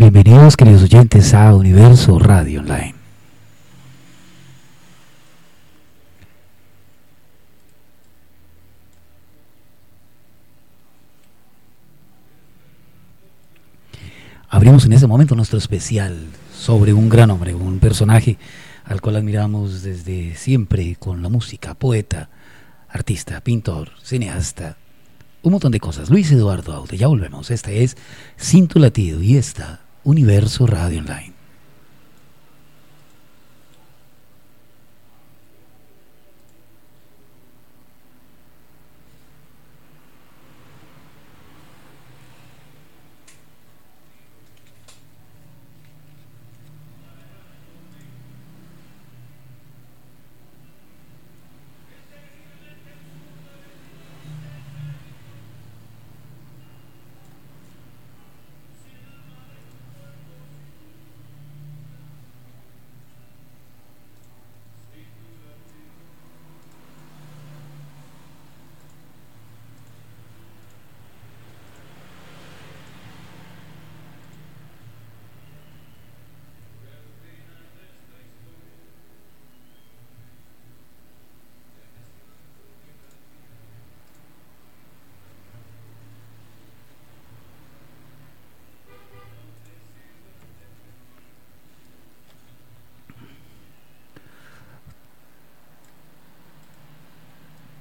[0.00, 2.94] Bienvenidos queridos oyentes a Universo Radio Online.
[14.48, 18.38] Abrimos en ese momento nuestro especial sobre un gran hombre, un personaje
[18.84, 22.30] al cual admiramos desde siempre con la música, poeta,
[22.88, 24.76] artista, pintor, cineasta,
[25.42, 26.08] un montón de cosas.
[26.08, 27.50] Luis Eduardo Aude, ya volvemos.
[27.50, 27.96] Esta es
[28.36, 31.37] Cinto Latido y esta Universo Radio Online.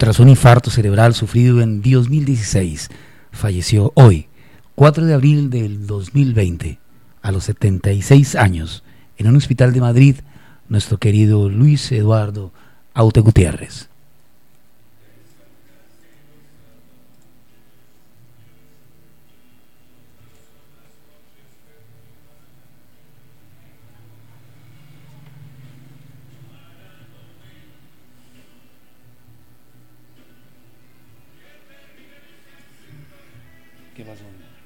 [0.07, 2.87] Tras un infarto cerebral sufrido en 2016,
[3.33, 4.29] falleció hoy,
[4.75, 6.79] 4 de abril del 2020,
[7.21, 8.85] a los 76 años,
[9.17, 10.15] en un hospital de Madrid,
[10.69, 12.53] nuestro querido Luis Eduardo
[12.93, 13.89] Aute Gutiérrez.
[33.97, 34.56] Y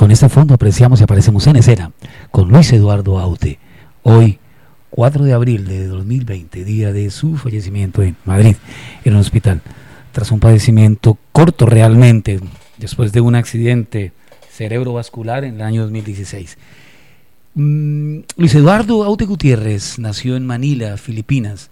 [0.00, 1.92] con este fondo apreciamos y aparecemos en escena
[2.30, 3.58] con Luis Eduardo Aute,
[4.02, 4.38] hoy
[4.88, 8.56] 4 de abril de 2020, día de su fallecimiento en Madrid,
[9.04, 9.60] en un hospital,
[10.12, 12.40] tras un padecimiento corto realmente,
[12.78, 14.14] después de un accidente
[14.50, 16.56] cerebrovascular en el año 2016.
[17.56, 21.68] Mm, Luis Eduardo Aute Gutiérrez nació en Manila, Filipinas,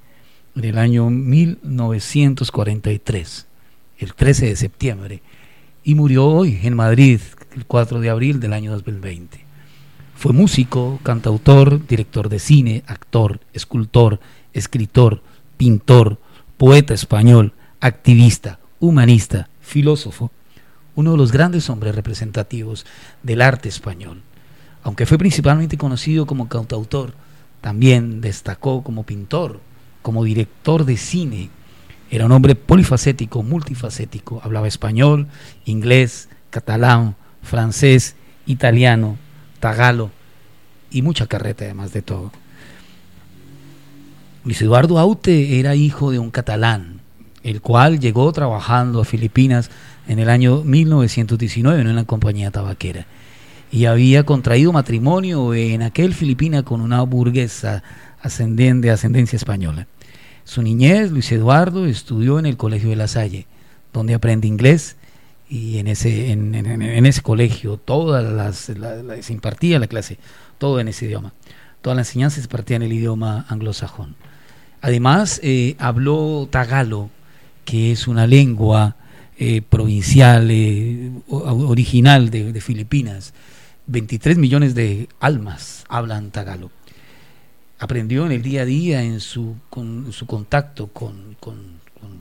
[0.54, 3.46] en el año 1943,
[4.00, 5.22] el 13 de septiembre,
[5.82, 7.20] y murió hoy en Madrid,
[7.54, 9.44] el 4 de abril del año 2020.
[10.14, 14.20] Fue músico, cantautor, director de cine, actor, escultor,
[14.52, 15.22] escritor,
[15.56, 16.18] pintor,
[16.56, 20.32] poeta español, activista, humanista, filósofo,
[20.96, 22.84] uno de los grandes hombres representativos
[23.22, 24.22] del arte español.
[24.82, 27.14] Aunque fue principalmente conocido como cantautor,
[27.60, 29.60] también destacó como pintor,
[30.02, 31.50] como director de cine.
[32.10, 34.40] Era un hombre polifacético, multifacético.
[34.42, 35.28] Hablaba español,
[35.64, 39.17] inglés, catalán, francés, italiano,
[39.61, 40.11] tagalo
[40.90, 42.32] y mucha carreta además de todo.
[44.44, 47.00] Luis Eduardo Aute era hijo de un catalán,
[47.43, 49.70] el cual llegó trabajando a Filipinas
[50.06, 53.06] en el año 1919 en una compañía tabaquera
[53.70, 57.82] y había contraído matrimonio en aquel Filipina con una burguesa
[58.23, 59.87] ascendente, de ascendencia española.
[60.44, 63.46] Su niñez, Luis Eduardo, estudió en el Colegio de La Salle,
[63.93, 64.96] donde aprende inglés
[65.48, 68.70] y en ese, en, ese colegio todas las,
[69.24, 70.18] se impartía la clase,
[70.58, 71.32] todo en ese idioma.
[71.80, 74.16] Toda la enseñanza se impartía en el idioma anglosajón.
[74.80, 77.10] Además, eh, habló tagalo,
[77.64, 78.96] que es una lengua
[79.38, 83.32] eh, provincial, eh, original de, Filipinas.
[83.86, 86.70] 23 millones de almas hablan tagalo.
[87.78, 91.78] Aprendió en el día a día, en su, con, su contacto con, con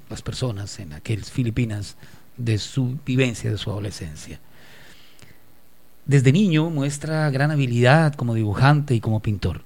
[0.10, 1.98] las personas en aquellas Filipinas,
[2.38, 4.40] de su vivencia, de su adolescencia.
[6.06, 9.64] Desde niño muestra gran habilidad como dibujante y como pintor.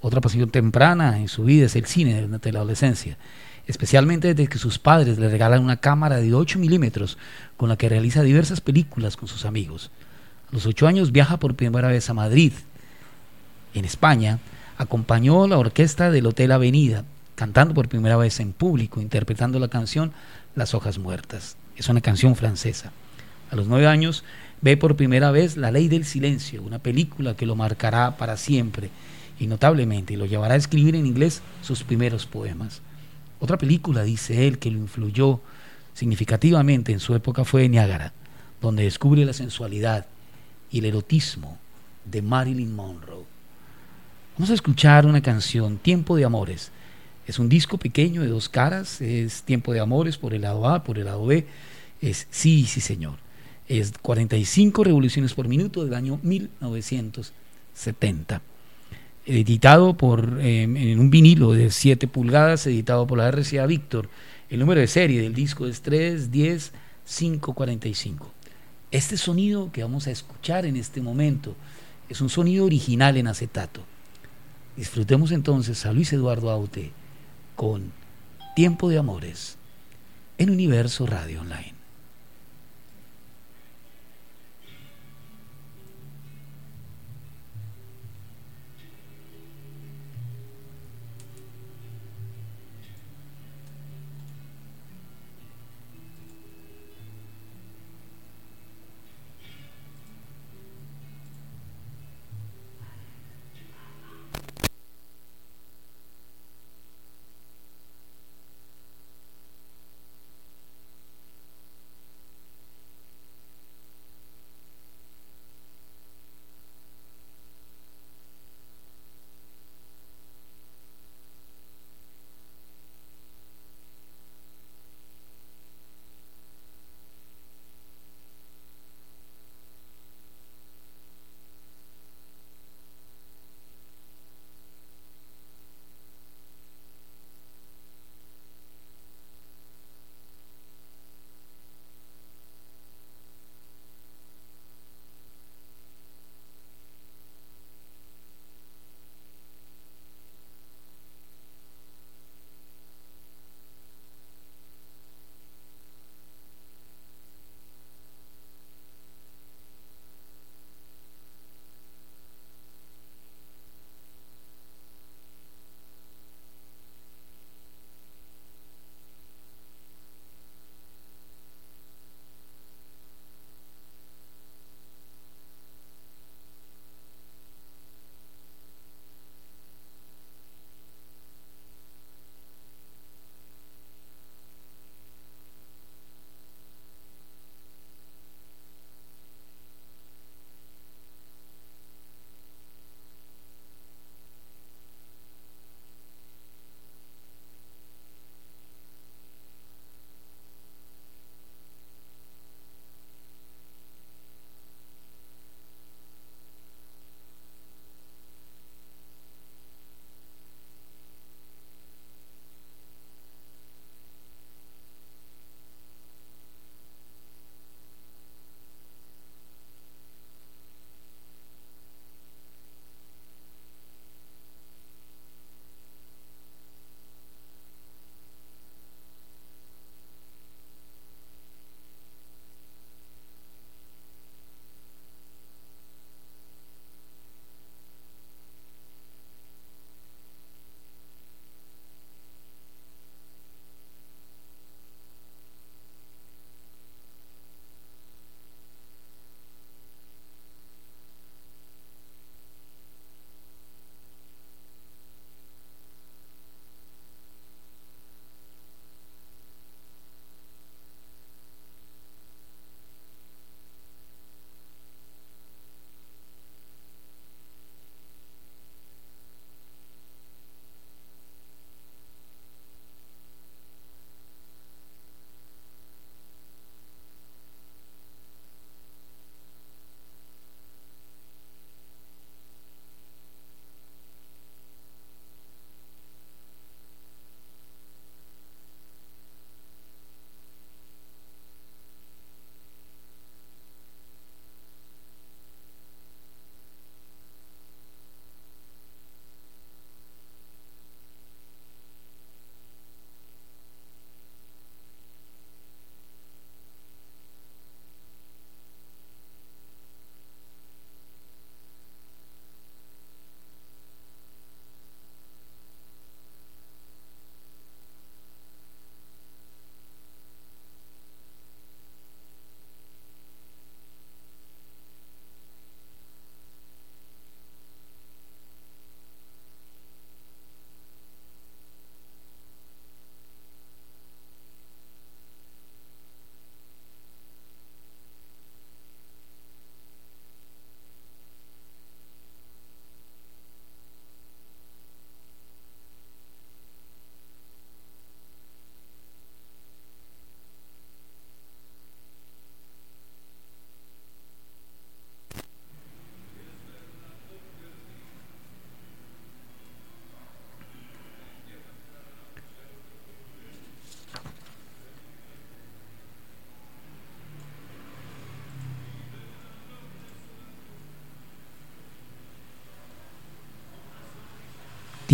[0.00, 3.16] Otra pasión temprana en su vida es el cine durante la adolescencia,
[3.66, 7.18] especialmente desde que sus padres le regalan una cámara de 8 milímetros
[7.56, 9.90] con la que realiza diversas películas con sus amigos.
[10.50, 12.52] A los 8 años viaja por primera vez a Madrid.
[13.72, 14.40] En España,
[14.76, 17.04] acompañó la orquesta del Hotel Avenida,
[17.36, 20.12] cantando por primera vez en público, interpretando la canción
[20.54, 22.92] Las hojas muertas es una canción francesa.
[23.50, 24.24] A los nueve años
[24.60, 28.90] ve por primera vez La Ley del Silencio, una película que lo marcará para siempre
[29.38, 32.80] y notablemente lo llevará a escribir en inglés sus primeros poemas.
[33.40, 35.40] Otra película, dice él, que lo influyó
[35.92, 38.12] significativamente en su época fue Niágara,
[38.60, 40.06] donde descubre la sensualidad
[40.70, 41.58] y el erotismo
[42.04, 43.24] de Marilyn Monroe.
[44.36, 46.72] Vamos a escuchar una canción, Tiempo de Amores,
[47.26, 50.84] es un disco pequeño de dos caras, es Tiempo de Amores por el lado A,
[50.84, 51.46] por el lado B,
[52.02, 53.14] es Sí, sí señor.
[53.66, 58.42] Es 45 revoluciones por minuto del año 1970.
[59.24, 64.10] Editado por, em, en un vinilo de 7 pulgadas, editado por la RCA Víctor.
[64.50, 68.26] El número de serie del disco es 310-545.
[68.90, 71.56] Este sonido que vamos a escuchar en este momento
[72.10, 73.80] es un sonido original en acetato.
[74.76, 76.92] Disfrutemos entonces a Luis Eduardo Aute
[77.54, 77.92] con
[78.56, 79.58] Tiempo de Amores
[80.38, 81.73] en Universo Radio Online.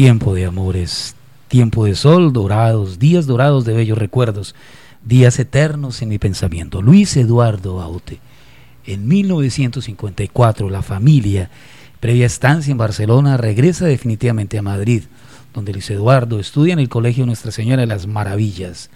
[0.00, 1.14] Tiempo de amores,
[1.48, 4.54] tiempo de sol dorados, días dorados de bellos recuerdos,
[5.04, 6.80] días eternos en mi pensamiento.
[6.80, 8.18] Luis Eduardo Aute.
[8.86, 11.50] En 1954 la familia,
[12.00, 15.02] previa estancia en Barcelona, regresa definitivamente a Madrid,
[15.52, 18.88] donde Luis Eduardo estudia en el Colegio Nuestra Señora de las Maravillas.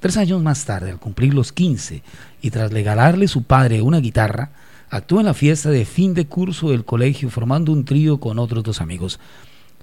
[0.00, 2.02] Tres años más tarde, al cumplir los 15
[2.42, 4.50] y tras regalarle su padre una guitarra,
[4.90, 8.62] actúa en la fiesta de fin de curso del colegio formando un trío con otros
[8.62, 9.18] dos amigos.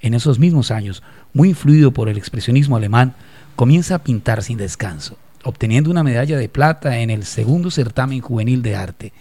[0.02, 1.04] En esos mismos años,
[1.34, 3.16] muy influido por el expresionismo alemán,
[3.56, 8.62] comienza a pintar sin descanso, obteniendo una medalla de plata en el segundo certamen juvenil
[8.62, 9.14] de arte.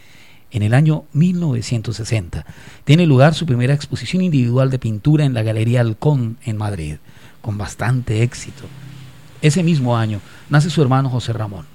[0.51, 2.47] En el año 1960
[2.85, 6.97] tiene lugar su primera exposición individual de pintura en la Galería Halcón en Madrid,
[7.43, 8.65] con bastante éxito.
[9.43, 11.67] Ese mismo año nace su hermano José Ramón.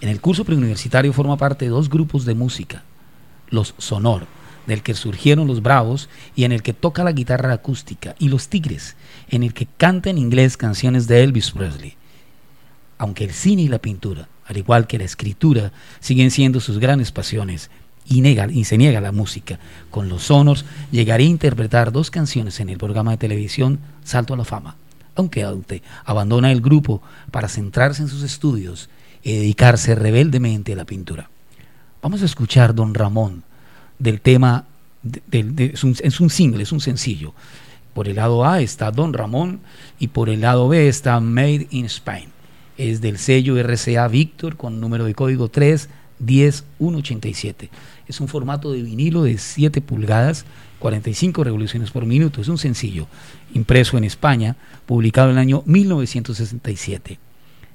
[0.00, 2.82] En el curso preuniversitario forma parte de dos grupos de música,
[3.48, 4.26] los Sonor,
[4.66, 8.48] del que surgieron los Bravos y en el que toca la guitarra acústica, y los
[8.48, 8.96] Tigres,
[9.28, 11.96] en el que canta en inglés canciones de Elvis Presley.
[12.98, 17.12] Aunque el cine y la pintura, al igual que la escritura, siguen siendo sus grandes
[17.12, 17.70] pasiones,
[18.08, 19.58] y, y se niega la música.
[19.90, 24.36] Con los Sonors llegaría a interpretar dos canciones en el programa de televisión Salto a
[24.36, 24.76] la Fama,
[25.14, 28.88] aunque Aute abandona el grupo para centrarse en sus estudios
[29.22, 31.30] y dedicarse rebeldemente a la pintura.
[32.00, 33.42] Vamos a escuchar Don Ramón,
[33.98, 34.66] del tema,
[35.30, 35.94] es, un,
[36.30, 37.34] single, es un sencillo.
[37.94, 39.60] Por el lado A está Don Ramón
[39.98, 42.26] y por el lado B está Made in Spain.
[42.76, 47.70] Es del sello RCA Víctor con número de código 310187.
[48.06, 50.44] Es un formato de vinilo de 7 pulgadas,
[50.78, 52.42] 45 revoluciones por minuto.
[52.42, 53.06] Es un sencillo,
[53.54, 57.18] impreso en España, publicado en el año 1967.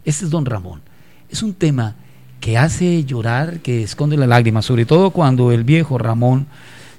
[0.05, 0.81] Este es Don Ramón.
[1.29, 1.95] Es un tema
[2.41, 6.47] que hace llorar, que esconde la lágrima, sobre todo cuando el viejo Ramón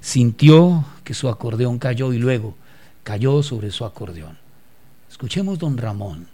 [0.00, 2.54] sintió que su acordeón cayó y luego
[3.02, 4.38] cayó sobre su acordeón.
[5.10, 6.28] Escuchemos Don Ramón,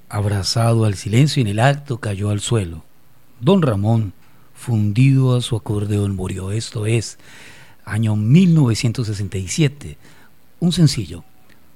[0.10, 2.84] Abrazado al silencio en el acto cayó al suelo.
[3.40, 4.14] Don Ramón,
[4.54, 6.52] fundido a su acordeón, murió.
[6.52, 7.18] Esto es,
[7.86, 9.98] año 1967.
[10.60, 11.24] Un sencillo.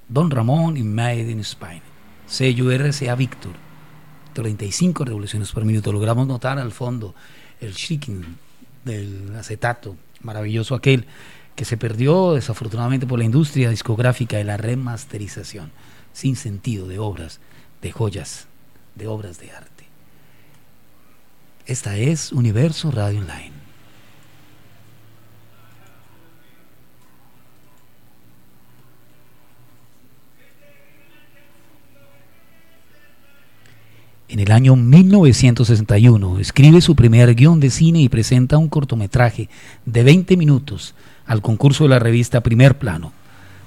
[0.08, 1.82] Don Ramón y Made in Spain.
[2.26, 3.52] Sello RCA Victor.
[4.32, 5.92] 35 revoluciones por minuto.
[5.92, 7.14] Logramos notar al fondo
[7.60, 8.24] el shaking
[8.84, 11.06] del acetato, maravilloso aquel,
[11.54, 15.70] que se perdió desafortunadamente por la industria discográfica de la remasterización,
[16.12, 17.40] sin sentido de obras,
[17.82, 18.46] de joyas,
[18.94, 19.84] de obras de arte.
[21.66, 23.52] Esta es Universo Radio Online.
[34.28, 39.50] En el año 1961 escribe su primer guion de cine y presenta un cortometraje
[39.84, 40.94] de 20 minutos
[41.26, 43.12] al concurso de la revista Primer Plano.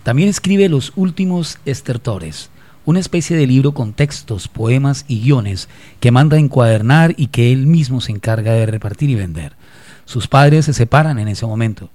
[0.01, 2.49] También escribe Los Últimos Estertores,
[2.85, 5.69] una especie de libro con textos, poemas y guiones
[5.99, 9.53] que manda encuadernar y que él mismo se encarga de repartir y vender.
[10.05, 11.89] Sus padres se separan en ese momento.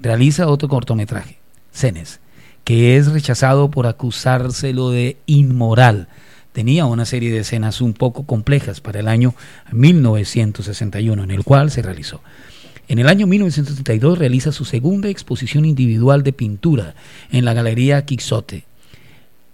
[0.00, 1.38] Realiza otro cortometraje,
[1.72, 2.20] Cenes,
[2.64, 6.08] que es rechazado por acusárselo de inmoral
[6.54, 9.34] tenía una serie de escenas un poco complejas para el año
[9.72, 12.22] 1961, en el cual se realizó.
[12.86, 16.94] En el año 1932 realiza su segunda exposición individual de pintura
[17.32, 18.66] en la Galería Quixote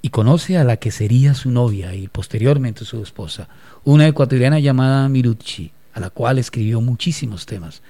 [0.03, 3.49] y conoce a la que sería su novia y posteriormente su esposa,
[3.85, 7.83] una ecuatoriana llamada Mirucci, a la cual escribió muchísimos temas.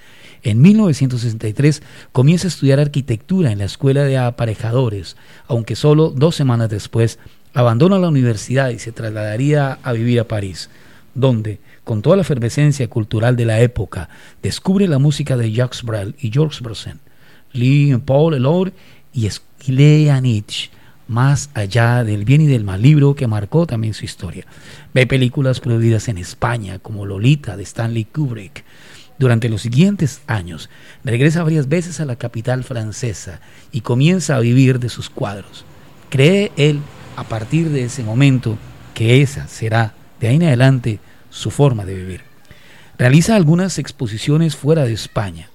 [0.42, 6.70] En 1963 comienza a estudiar arquitectura en la Escuela de Aparejadores, aunque solo dos semanas
[6.70, 7.18] después
[7.52, 10.70] abandona la universidad y se trasladaría a vivir a París,
[11.14, 14.08] donde, con toda la efervescencia cultural de la época,
[14.42, 17.00] descubre la música de Jacques Brel y Georges Brassens,
[17.52, 18.72] Lee Paul Elor
[19.12, 19.28] y
[19.66, 20.70] lee a Nietzsche,
[21.10, 24.46] más allá del bien y del mal libro que marcó también su historia.
[24.94, 28.64] Ve películas producidas en España, como Lolita de Stanley Kubrick.
[29.18, 30.70] Durante los siguientes años,
[31.02, 33.40] regresa varias veces a la capital francesa
[33.72, 35.64] y comienza a vivir de sus cuadros.
[36.10, 36.78] Cree él
[37.16, 38.56] a partir de ese momento
[38.94, 42.20] que esa será de ahí en adelante su forma de vivir.
[42.98, 45.48] Realiza algunas exposiciones fuera de España.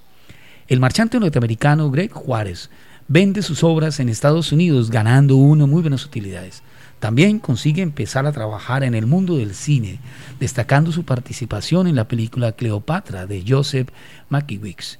[0.67, 2.69] El marchante norteamericano Greg Juárez
[3.07, 6.63] vende sus obras en Estados Unidos ganando uno muy buenas utilidades.
[6.99, 9.99] También consigue empezar a trabajar en el mundo del cine,
[10.39, 13.89] destacando su participación en la película Cleopatra de Joseph
[14.29, 14.97] Mankiewicz,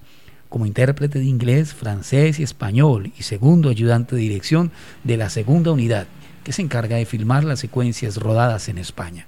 [0.50, 4.72] como intérprete de inglés, francés y español y segundo ayudante de dirección
[5.04, 6.06] de la segunda unidad
[6.44, 9.26] que se encarga de filmar las secuencias rodadas en España.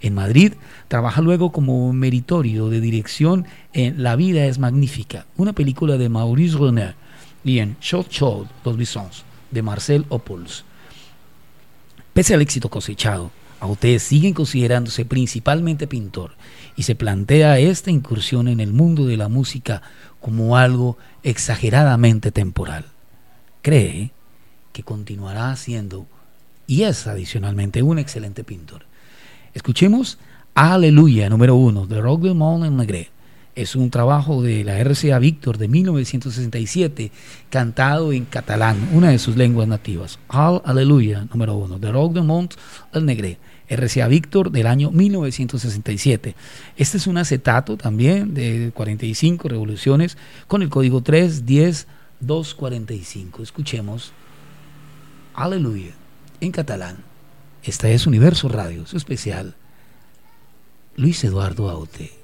[0.00, 0.52] En Madrid
[0.86, 6.58] trabaja luego como meritorio de dirección en La vida es magnífica, una película de Maurice
[6.58, 6.94] Renner,
[7.44, 10.64] y en Short Short, Los Bisons, de Marcel Opols.
[12.12, 13.30] Pese al éxito cosechado,
[13.60, 16.32] Aute sigue considerándose principalmente pintor
[16.76, 19.82] y se plantea esta incursión en el mundo de la música
[20.20, 22.86] como algo exageradamente temporal.
[23.62, 24.10] Cree
[24.72, 26.06] que continuará siendo
[26.66, 28.86] y es adicionalmente un excelente pintor.
[29.54, 30.18] Escuchemos
[30.54, 33.13] Aleluya número uno de Rock en Negre.
[33.54, 37.12] Es un trabajo de la RCA Víctor de 1967,
[37.50, 40.18] cantado en catalán, una de sus lenguas nativas.
[40.28, 42.54] Al Aleluya número uno de Rock de Mont
[42.92, 43.38] en Negre.
[43.68, 46.34] RCA Víctor del año 1967.
[46.76, 53.40] Este es un acetato también de 45 revoluciones con el código 310245.
[53.42, 54.12] Escuchemos
[55.32, 55.92] Aleluya
[56.40, 56.96] en catalán.
[57.62, 59.54] Esta es Universo Radio, su especial.
[60.96, 62.23] Luis Eduardo Aute.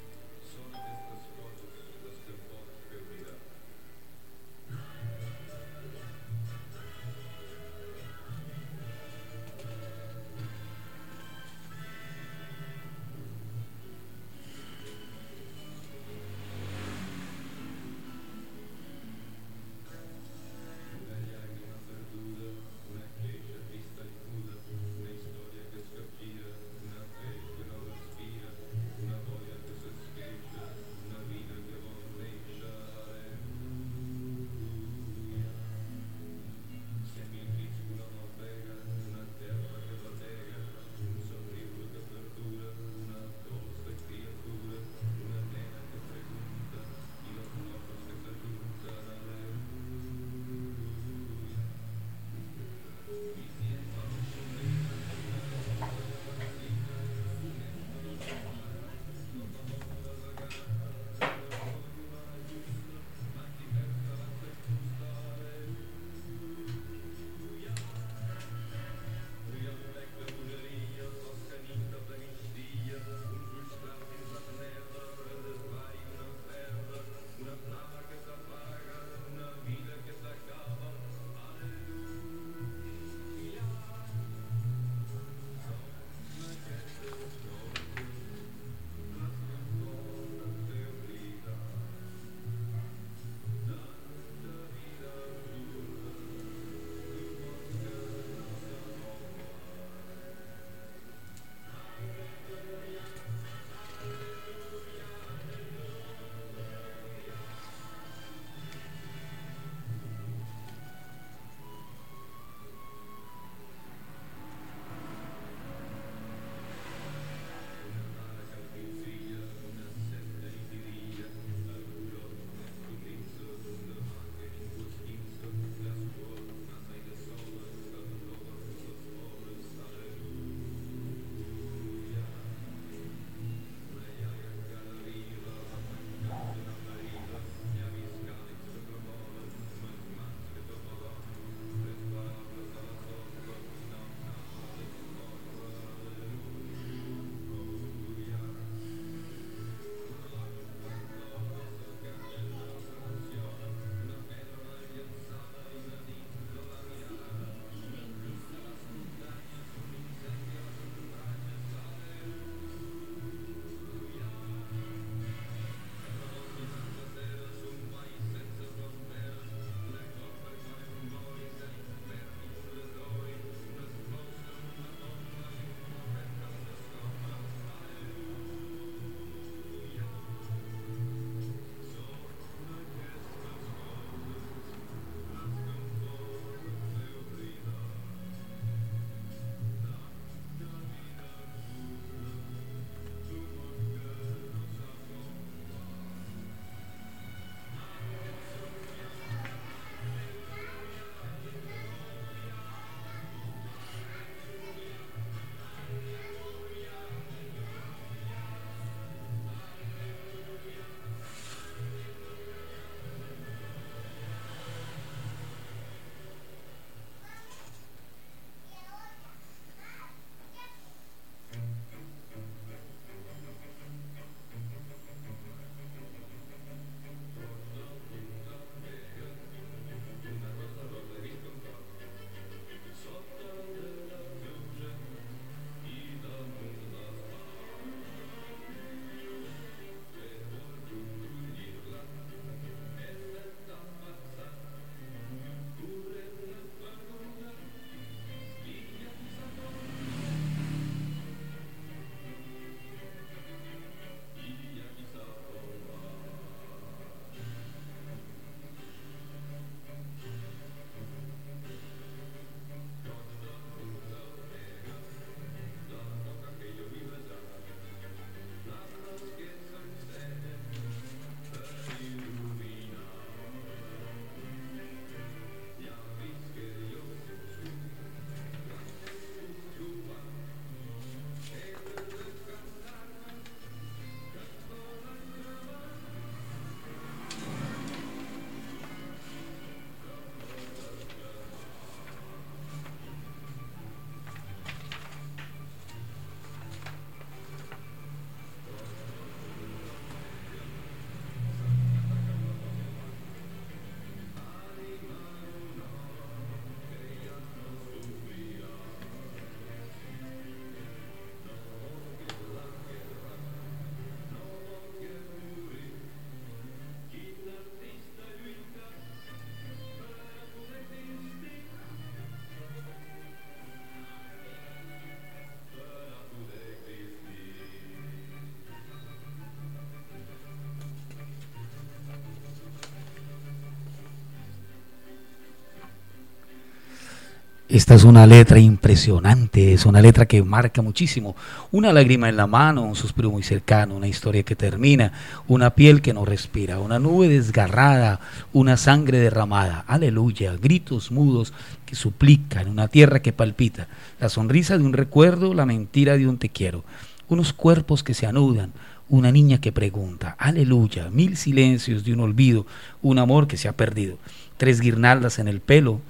[337.70, 341.36] Esta es una letra impresionante, es una letra que marca muchísimo.
[341.70, 345.12] Una lágrima en la mano, un suspiro muy cercano, una historia que termina,
[345.46, 348.18] una piel que no respira, una nube desgarrada,
[348.52, 349.84] una sangre derramada.
[349.86, 351.52] Aleluya, gritos mudos
[351.86, 353.86] que suplican, una tierra que palpita,
[354.18, 356.82] la sonrisa de un recuerdo, la mentira de un te quiero,
[357.28, 358.72] unos cuerpos que se anudan,
[359.08, 362.66] una niña que pregunta, aleluya, mil silencios de un olvido,
[363.00, 364.18] un amor que se ha perdido,
[364.56, 366.00] tres guirnaldas en el pelo,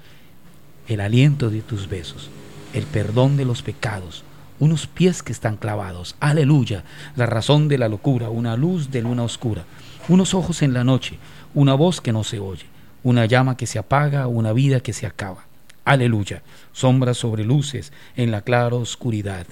[0.87, 2.29] el aliento de tus besos,
[2.73, 4.23] el perdón de los pecados,
[4.59, 6.83] unos pies que están clavados, aleluya,
[7.15, 9.65] la razón de la locura, una luz de luna oscura,
[10.07, 11.17] unos ojos en la noche,
[11.53, 12.65] una voz que no se oye,
[13.03, 15.45] una llama que se apaga, una vida que se acaba.
[15.83, 19.47] Aleluya, sombras sobre luces en la clara oscuridad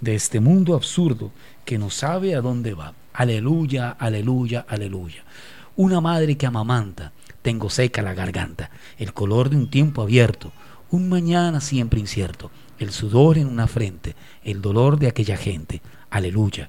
[0.00, 1.30] de este mundo absurdo
[1.64, 2.94] que no sabe a dónde va.
[3.12, 5.24] Aleluya, aleluya, aleluya.
[5.76, 7.12] Una madre que amamanta,
[7.42, 10.52] tengo seca la garganta, el color de un tiempo abierto,
[10.90, 15.82] un mañana siempre incierto, el sudor en una frente, el dolor de aquella gente.
[16.10, 16.68] Aleluya.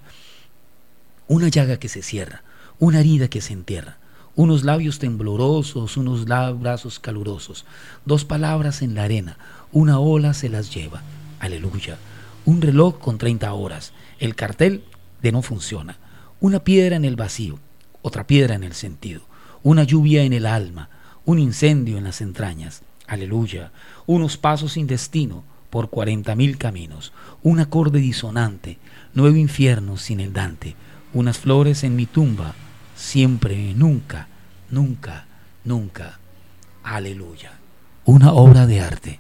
[1.27, 2.43] Una llaga que se cierra,
[2.79, 3.97] una herida que se entierra,
[4.35, 7.65] unos labios temblorosos, unos brazos calurosos,
[8.05, 9.37] dos palabras en la arena,
[9.71, 11.01] una ola se las lleva.
[11.39, 11.97] Aleluya.
[12.45, 14.83] Un reloj con 30 horas, el cartel
[15.21, 15.97] de no funciona,
[16.39, 17.59] una piedra en el vacío,
[18.01, 19.21] otra piedra en el sentido,
[19.63, 20.89] una lluvia en el alma,
[21.25, 22.81] un incendio en las entrañas.
[23.07, 23.71] Aleluya
[24.05, 28.77] unos pasos sin destino por cuarenta mil caminos, un acorde disonante,
[29.13, 30.75] nuevo infierno sin el Dante,
[31.13, 32.53] unas flores en mi tumba,
[32.95, 34.27] siempre, nunca,
[34.69, 35.25] nunca,
[35.63, 36.19] nunca.
[36.83, 37.53] Aleluya.
[38.05, 39.19] Una obra de arte.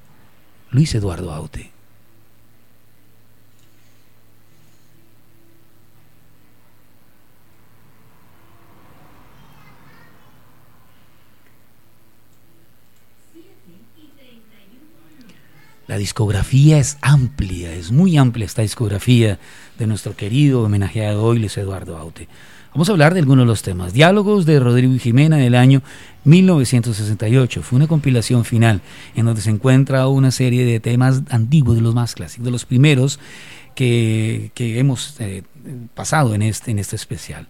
[0.71, 1.71] Luis Eduardo Aute.
[15.87, 19.39] La discografía es amplia, es muy amplia esta discografía
[19.77, 22.27] de nuestro querido homenajeado hoy Luis Eduardo Aute.
[22.73, 23.91] Vamos a hablar de algunos de los temas.
[23.91, 25.81] Diálogos de Rodrigo y Jimena en el año
[26.23, 27.63] 1968.
[27.63, 28.81] Fue una compilación final
[29.15, 32.63] en donde se encuentra una serie de temas antiguos, de los más clásicos, de los
[32.63, 33.19] primeros
[33.75, 35.43] que, hemos eh,
[35.95, 37.47] pasado en este, en este especial.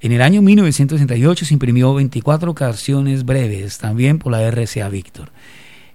[0.00, 5.30] En el año 1968 se imprimió 24 canciones breves, también por la RCA Víctor.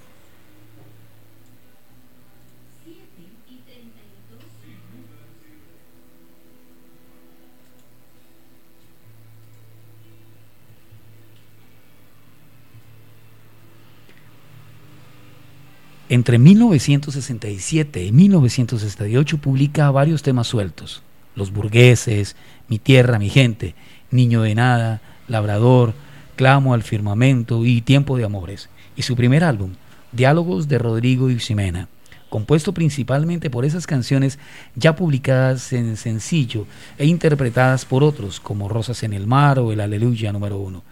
[16.10, 21.02] Entre 1967 y 1968 publica varios temas sueltos.
[21.34, 22.36] Los burgueses,
[22.68, 23.74] Mi tierra, mi gente,
[24.10, 25.94] Niño de nada, Labrador,
[26.36, 29.74] Clamo al firmamento y Tiempo de amores y su primer álbum,
[30.10, 31.88] Diálogos de Rodrigo y Ximena,
[32.28, 34.40] compuesto principalmente por esas canciones
[34.74, 36.66] ya publicadas en sencillo
[36.98, 40.82] e interpretadas por otros como Rosas en el Mar o El Aleluya número uno,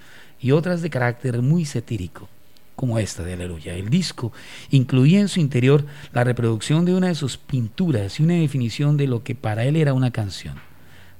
[0.40, 2.28] y otras de carácter muy satírico,
[2.76, 3.74] como esta de Aleluya.
[3.74, 4.32] El disco
[4.70, 9.08] incluía en su interior la reproducción de una de sus pinturas y una definición de
[9.08, 10.54] lo que para él era una canción.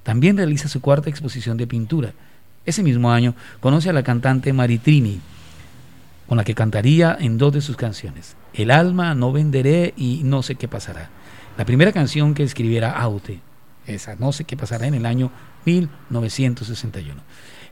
[0.03, 2.13] También realiza su cuarta exposición de pintura.
[2.65, 5.19] Ese mismo año conoce a la cantante Maritrini,
[6.27, 10.43] con la que cantaría en dos de sus canciones, El alma, No venderé y No
[10.43, 11.09] sé qué pasará.
[11.57, 13.41] La primera canción que escribiera Aute,
[13.85, 15.29] esa No sé qué pasará en el año
[15.65, 17.21] 1961.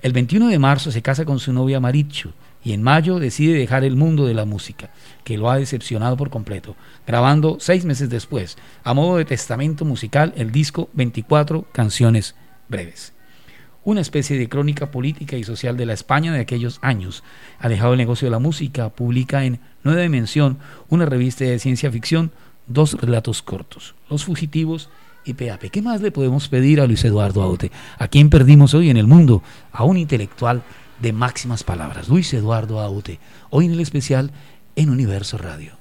[0.01, 2.31] El 21 de marzo se casa con su novia Marichu
[2.63, 4.89] y en mayo decide dejar el mundo de la música,
[5.23, 6.75] que lo ha decepcionado por completo,
[7.07, 12.35] grabando seis meses después, a modo de testamento musical, el disco 24 canciones
[12.67, 13.13] breves
[13.83, 17.23] una especie de crónica política y social de la España de aquellos años.
[17.59, 20.57] Alejado del negocio de la música, publica en Nueva Dimensión,
[20.89, 22.31] una revista de ciencia ficción,
[22.67, 24.89] dos relatos cortos, Los Fugitivos
[25.25, 25.71] y PAP.
[25.71, 27.71] ¿Qué más le podemos pedir a Luis Eduardo Aute?
[27.97, 29.41] ¿A quién perdimos hoy en el mundo?
[29.71, 30.63] A un intelectual
[30.99, 33.19] de máximas palabras, Luis Eduardo Aute,
[33.49, 34.31] hoy en el especial
[34.75, 35.80] en Universo Radio.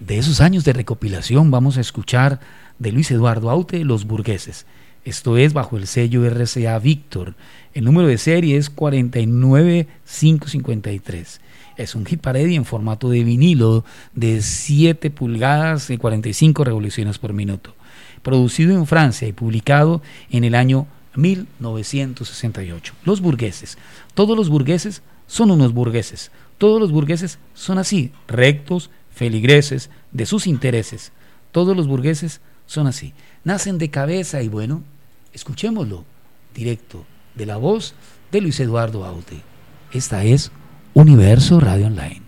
[0.00, 2.40] De esos años de recopilación vamos a escuchar
[2.78, 4.64] de Luis Eduardo Aute, Los Burgueses.
[5.04, 7.34] Esto es bajo el sello RCA Víctor.
[7.74, 11.42] El número de serie es 49553.
[11.76, 13.84] Es un hit parody en formato de vinilo
[14.14, 17.74] de 7 pulgadas y 45 revoluciones por minuto.
[18.22, 22.94] Producido en Francia y publicado en el año 1968.
[23.04, 23.76] Los burgueses.
[24.14, 26.30] Todos los burgueses son unos burgueses.
[26.56, 28.90] Todos los burgueses son así, rectos,
[29.20, 31.12] feligreses, de sus intereses.
[31.52, 33.12] Todos los burgueses son así.
[33.44, 34.82] Nacen de cabeza y bueno,
[35.34, 36.06] escuchémoslo
[36.54, 37.04] directo
[37.34, 37.92] de la voz
[38.32, 39.42] de Luis Eduardo Aute.
[39.92, 40.50] Esta es
[40.94, 42.19] Universo Radio Online.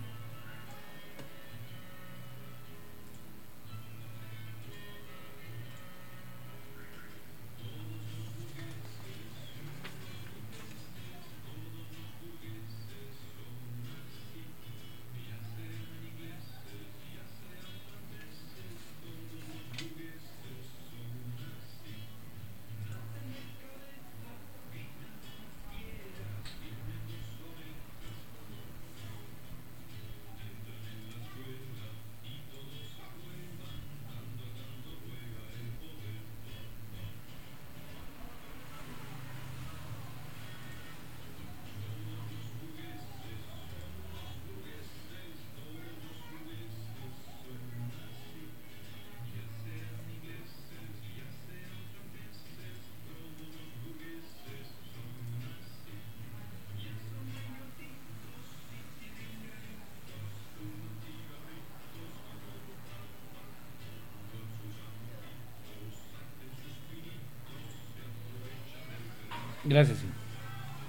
[69.63, 70.05] Gracias, sí.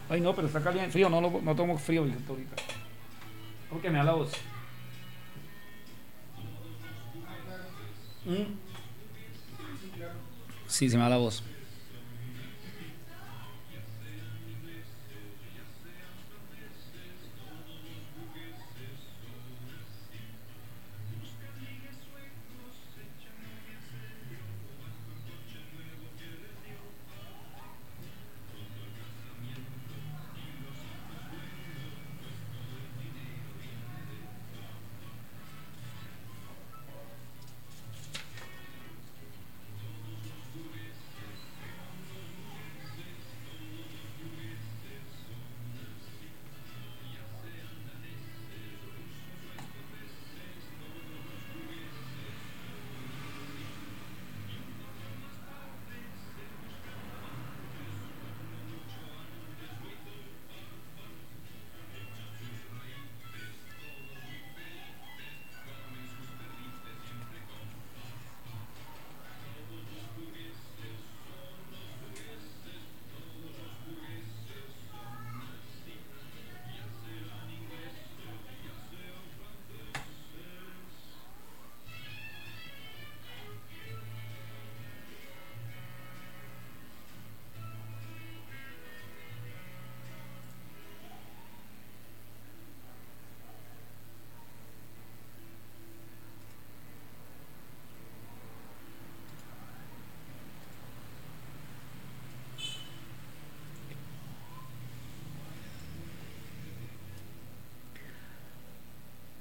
[0.09, 0.93] Ay, no, pero está caliente.
[0.93, 2.19] Frío, no, no, tomo frío ahorita.
[3.71, 4.33] Porque me da la voz.
[8.25, 8.55] ¿Mm?
[10.67, 11.43] Sí, se me da la voz.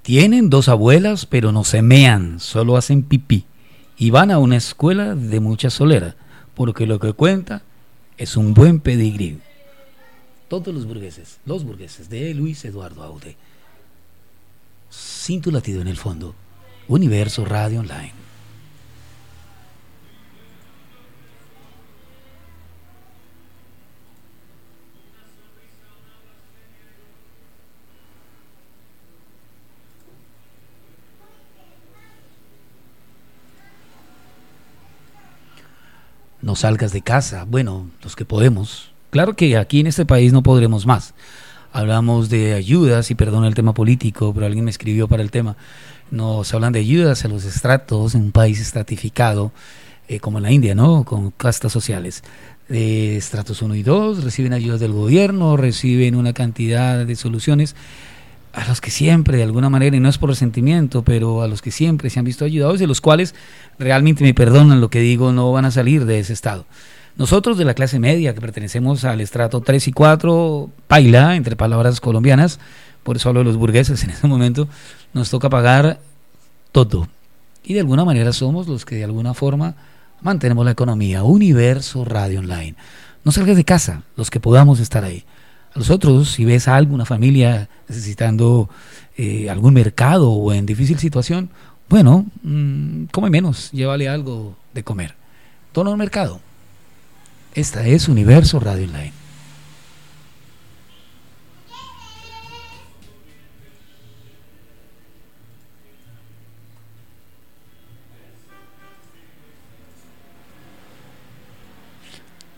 [0.04, 3.46] Tienen dos abuelas, pero no se mean, solo hacen pipí.
[3.98, 6.18] Y van a una escuela de mucha solera,
[6.56, 7.64] porque lo que cuenta
[8.18, 9.40] es un buen pedigrí.
[10.50, 13.38] Todos los burgueses, los burgueses de Luis Eduardo Aude.
[14.90, 16.36] Sin tu latido en el fondo.
[16.90, 18.23] Universo Radio Online.
[36.54, 37.48] No salgas de casa.
[37.50, 38.92] Bueno, los que podemos.
[39.10, 41.16] Claro que aquí en este país no podremos más.
[41.72, 45.58] Hablamos de ayudas, y perdón el tema político, pero alguien me escribió para el tema.
[46.12, 49.52] Nos hablan de ayudas a los estratos en un país estratificado,
[50.08, 51.06] eh, como en la India, ¿no?
[51.06, 52.22] Con castas sociales.
[52.70, 57.76] De estratos 1 y 2 reciben ayudas del gobierno, reciben una cantidad de soluciones
[58.54, 61.62] a los que siempre, de alguna manera, y no es por resentimiento, pero a los
[61.62, 63.34] que siempre se han visto ayudados y los cuales
[63.80, 66.66] realmente me perdonan lo que digo, no van a salir de ese estado.
[67.18, 72.00] Nosotros de la clase media, que pertenecemos al estrato 3 y 4, paila, entre palabras
[72.00, 72.60] colombianas,
[73.02, 74.68] por eso hablo de los burgueses en ese momento,
[75.14, 76.00] nos toca pagar
[76.72, 77.08] todo,
[77.64, 79.76] y de alguna manera somos los que de alguna forma
[80.22, 81.24] mantenemos la economía.
[81.24, 82.76] Universo Radio Online.
[83.24, 85.24] No salgas de casa, los que podamos estar ahí.
[85.76, 88.70] A los otros, si ves a alguna familia necesitando
[89.18, 91.50] eh, algún mercado o en difícil situación,
[91.90, 95.16] bueno, mm, come menos, llévale algo de comer.
[95.72, 96.40] Todo el mercado.
[97.56, 99.23] Esta es Universo Radio Online.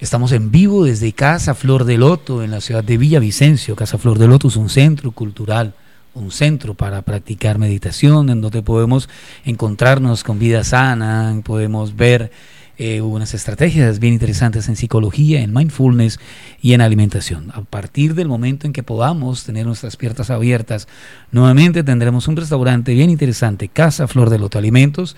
[0.01, 3.77] Estamos en vivo desde Casa Flor de Loto en la ciudad de Villavicencio.
[3.77, 5.73] Casa Flor de Loto es un centro cultural,
[6.13, 9.07] un centro para practicar meditación, en donde podemos
[9.45, 12.29] encontrarnos con vida sana, podemos ver
[12.77, 16.19] eh, unas estrategias bien interesantes en psicología, en mindfulness
[16.61, 17.51] y en alimentación.
[17.53, 20.89] A partir del momento en que podamos tener nuestras puertas abiertas,
[21.31, 25.15] nuevamente tendremos un restaurante bien interesante, Casa Flor de Loto, alimentos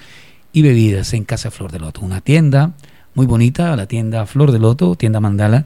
[0.54, 2.74] y bebidas en Casa Flor de Loto, una tienda
[3.18, 5.66] muy bonita, la tienda Flor de Loto, tienda Mandala.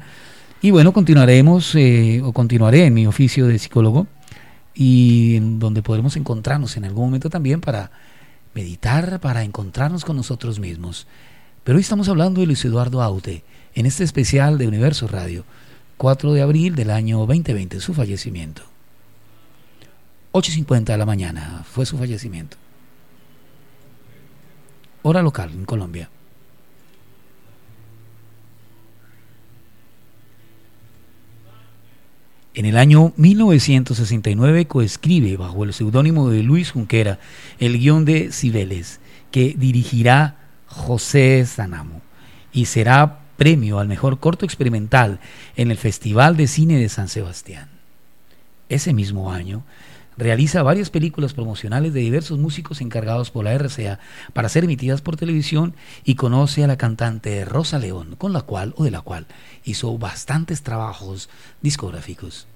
[0.61, 4.07] Y bueno, continuaremos eh, o continuaré en mi oficio de psicólogo
[4.73, 7.91] y donde podremos encontrarnos en algún momento también para
[8.55, 11.07] meditar, para encontrarnos con nosotros mismos.
[11.65, 13.43] Pero hoy estamos hablando de Luis Eduardo Aute
[13.75, 15.43] en este especial de Universo Radio,
[15.97, 18.61] 4 de abril del año 2020, su fallecimiento.
[20.31, 22.55] 8.50 de la mañana fue su fallecimiento.
[25.01, 26.09] Hora local en Colombia.
[32.53, 37.19] En el año 1969 coescribe bajo el seudónimo de Luis Junquera
[37.59, 38.99] el guion de Cibeles,
[39.31, 40.35] que dirigirá
[40.65, 42.01] José Sanamo
[42.51, 45.21] y será premio al mejor corto experimental
[45.55, 47.69] en el Festival de Cine de San Sebastián.
[48.67, 49.63] Ese mismo año
[50.17, 53.99] realiza varias películas promocionales de diversos músicos encargados por la RCA
[54.33, 58.73] para ser emitidas por televisión y conoce a la cantante Rosa León, con la cual
[58.77, 59.27] o de la cual
[59.63, 61.29] hizo bastantes trabajos
[61.61, 62.47] discográficos.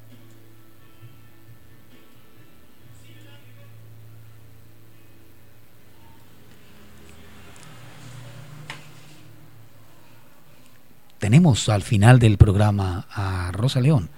[11.19, 14.09] Tenemos al final del programa a Rosa León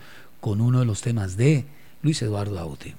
[0.41, 1.65] con uno de los temas de
[2.01, 2.95] Luis Eduardo Aute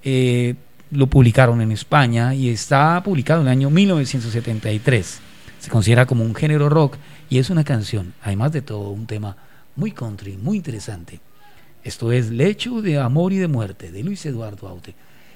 [0.04, 0.56] Eh,
[0.92, 5.20] lo publicaron en España y está publicado en el año 1973.
[5.60, 6.98] Se considera como un género rock
[7.30, 9.36] y es una canción, además de todo, un tema
[9.76, 11.20] muy country, muy interesante.
[11.84, 14.96] Esto es Lecho de Amor y de Muerte de Luis Eduardo Aute.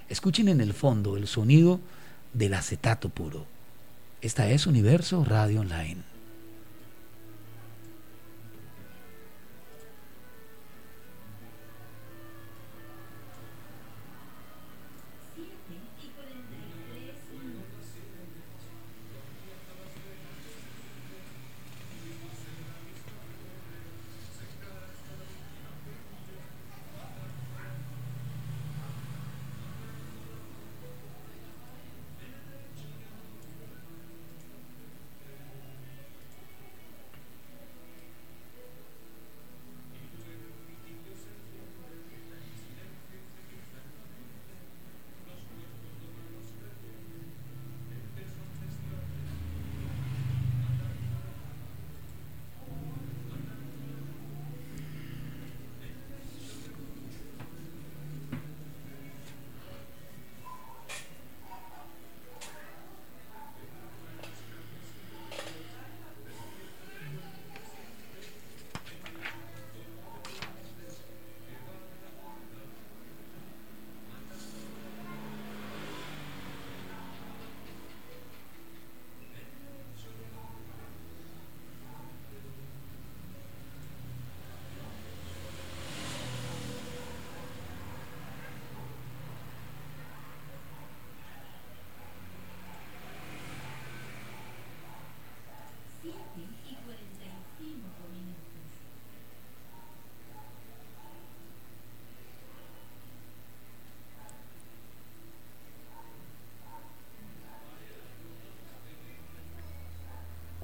[0.09, 1.79] Escuchen en el fondo el sonido
[2.33, 3.45] del acetato puro.
[4.21, 6.12] Esta es Universo Radio Online.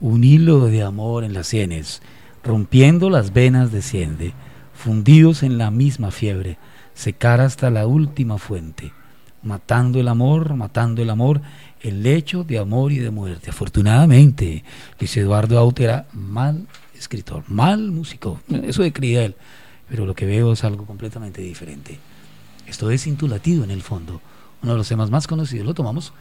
[0.01, 2.01] Un hilo de amor en las sienes,
[2.43, 4.33] rompiendo las venas desciende,
[4.73, 6.57] fundidos en la misma fiebre,
[6.93, 8.93] secar hasta la última fuente,
[9.43, 11.41] matando el amor, matando el amor,
[11.81, 13.49] el lecho de amor y de muerte.
[13.49, 14.63] Afortunadamente,
[14.99, 16.65] Luis Eduardo Aute era mal
[16.97, 19.35] escritor, mal músico, eso de creía él,
[19.89, 21.99] pero lo que veo es algo completamente diferente.
[22.67, 24.21] Esto es Intulatido en el fondo,
[24.61, 26.13] uno de los temas más conocidos, lo tomamos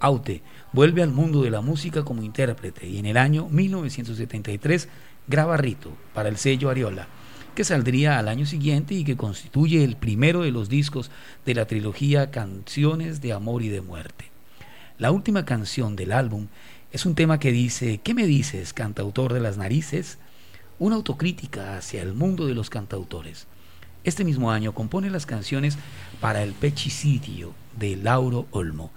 [0.00, 0.42] Aute
[0.72, 4.88] vuelve al mundo de la música como intérprete y en el año 1973
[5.26, 7.08] graba Rito para el sello Ariola,
[7.54, 11.10] que saldría al año siguiente y que constituye el primero de los discos
[11.46, 14.30] de la trilogía Canciones de Amor y de Muerte.
[14.98, 16.48] La última canción del álbum
[16.92, 20.18] es un tema que dice, ¿qué me dices, cantautor de las narices?
[20.78, 23.46] Una autocrítica hacia el mundo de los cantautores.
[24.04, 25.78] Este mismo año compone las canciones
[26.20, 28.90] para el pechicidio de Lauro Olmo.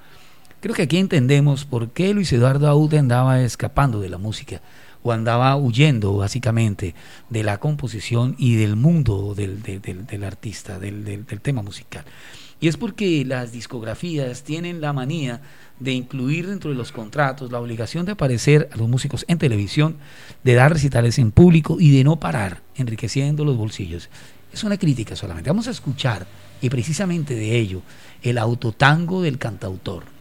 [0.60, 4.62] Creo que aquí entendemos por qué Luis Eduardo Aude andaba escapando de la música
[5.04, 6.96] o andaba huyendo básicamente
[7.30, 12.06] de la composición y del mundo del, artista, del tema musical.
[12.60, 15.42] Y es porque las discografías tienen la manía
[15.80, 19.98] de incluir dentro de los contratos la obligación de aparecer a los músicos en televisión,
[20.44, 24.10] de dar recitales en público y de no parar enriqueciendo los bolsillos.
[24.52, 25.52] Es una crítica solamente.
[25.52, 26.26] Vamos a escuchar,
[26.60, 27.84] y precisamente de ello,
[28.24, 30.17] el autotango del cantautor.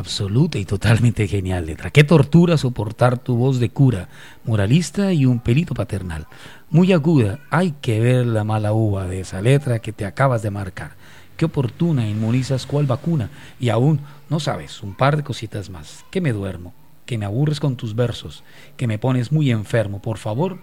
[0.00, 1.90] Absoluta y totalmente genial letra.
[1.90, 4.08] Qué tortura soportar tu voz de cura,
[4.44, 6.26] moralista y un pelito paternal.
[6.70, 10.50] Muy aguda, hay que ver la mala uva de esa letra que te acabas de
[10.50, 10.96] marcar.
[11.36, 13.30] Qué oportuna, inmunizas cuál vacuna
[13.60, 16.04] y aún no sabes un par de cositas más.
[16.10, 16.74] Que me duermo,
[17.06, 18.42] que me aburres con tus versos,
[18.76, 20.02] que me pones muy enfermo.
[20.02, 20.58] Por favor,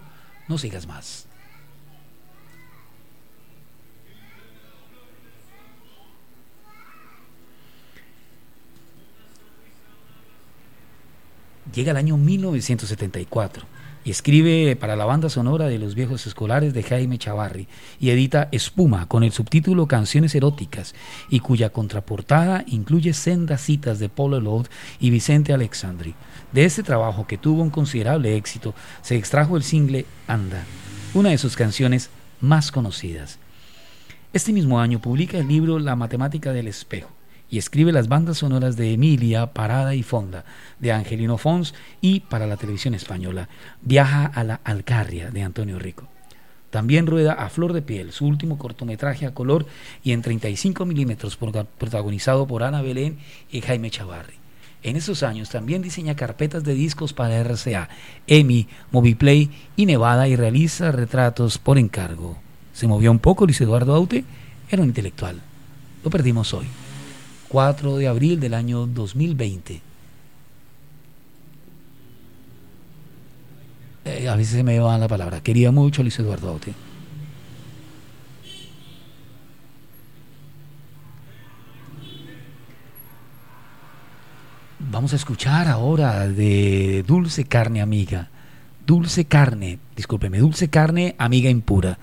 [0.48, 1.27] no sigas más.
[11.74, 13.66] Llega el año 1974
[14.04, 17.68] y escribe para la banda sonora de Los Viejos Escolares de Jaime Chavarri
[18.00, 20.94] y edita Espuma con el subtítulo Canciones Eróticas
[21.28, 24.66] y cuya contraportada incluye sendas citas de Paul Elod
[24.98, 26.14] y Vicente Alexandri.
[26.52, 30.64] De este trabajo, que tuvo un considerable éxito, se extrajo el single Anda,
[31.12, 32.08] una de sus canciones
[32.40, 33.38] más conocidas.
[34.32, 37.17] Este mismo año publica el libro La Matemática del Espejo
[37.50, 40.44] y escribe las bandas sonoras de Emilia, Parada y Fonda,
[40.78, 43.48] de Angelino Fons y para la televisión española,
[43.82, 46.08] Viaja a la Alcarria, de Antonio Rico.
[46.70, 49.66] También rueda A Flor de Piel, su último cortometraje a color
[50.04, 53.18] y en 35 milímetros protagonizado por Ana Belén
[53.50, 54.34] y Jaime Chavarri.
[54.82, 57.88] En esos años también diseña carpetas de discos para RCA,
[58.26, 62.38] EMI, Moviplay y Nevada y realiza retratos por encargo.
[62.74, 64.24] Se movió un poco Luis Eduardo Aute,
[64.70, 65.40] era un intelectual.
[66.04, 66.66] Lo perdimos hoy.
[67.48, 69.80] 4 de abril del año 2020.
[74.04, 75.42] Eh, a veces se me va la palabra.
[75.42, 76.74] Quería mucho a Luis Eduardo Aute.
[84.90, 88.30] Vamos a escuchar ahora de Dulce Carne Amiga.
[88.86, 91.98] Dulce Carne, discúlpeme, Dulce Carne Amiga Impura.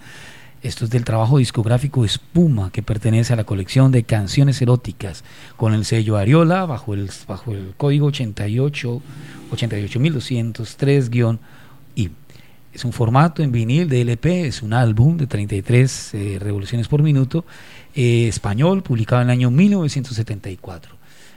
[0.66, 5.24] Esto es del trabajo discográfico Espuma, que pertenece a la colección de canciones eróticas,
[5.57, 7.11] con el sello Ariola, bajo el,
[7.78, 8.99] código 88,
[9.51, 12.09] 88203-I.
[12.74, 17.03] Es un formato en vinil de LP, es un álbum de 33 eh, revoluciones por
[17.03, 17.45] minuto,
[17.93, 20.95] eh, español, publicado en el año 1974.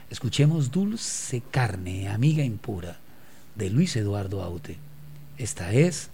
[0.09, 2.97] Escuchemos Dulce Carne, Amiga Impura,
[3.53, 4.77] de Luis Eduardo Aute.
[5.37, 6.09] Esta es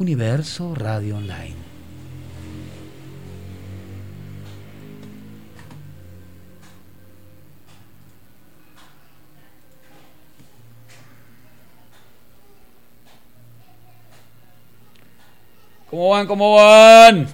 [0.00, 1.77] Universo Radio Online.
[15.90, 16.26] ¿Cómo van?
[16.26, 17.26] ¿Cómo van?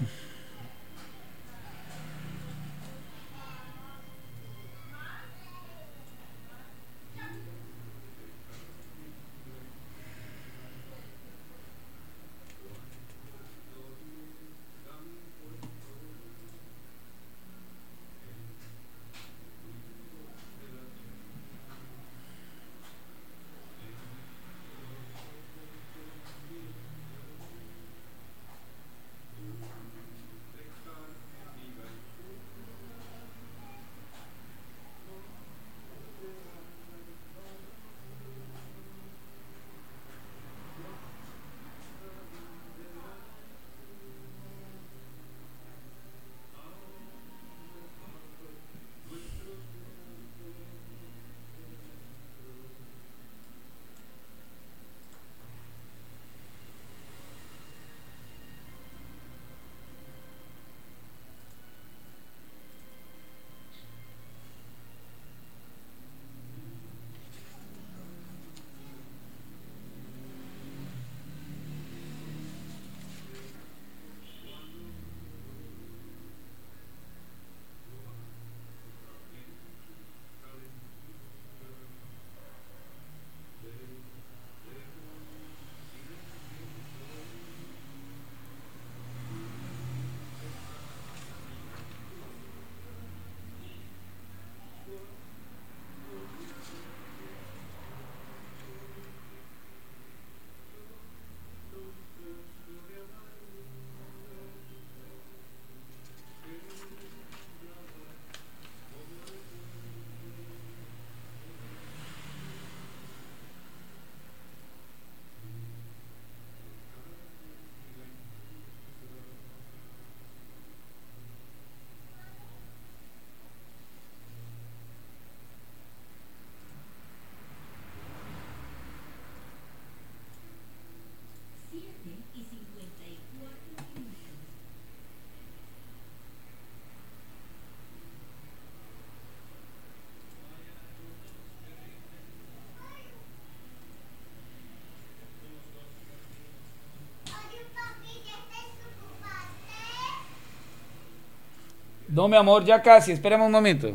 [152.14, 153.92] No, mi amor, ya casi, Esperemos un momento.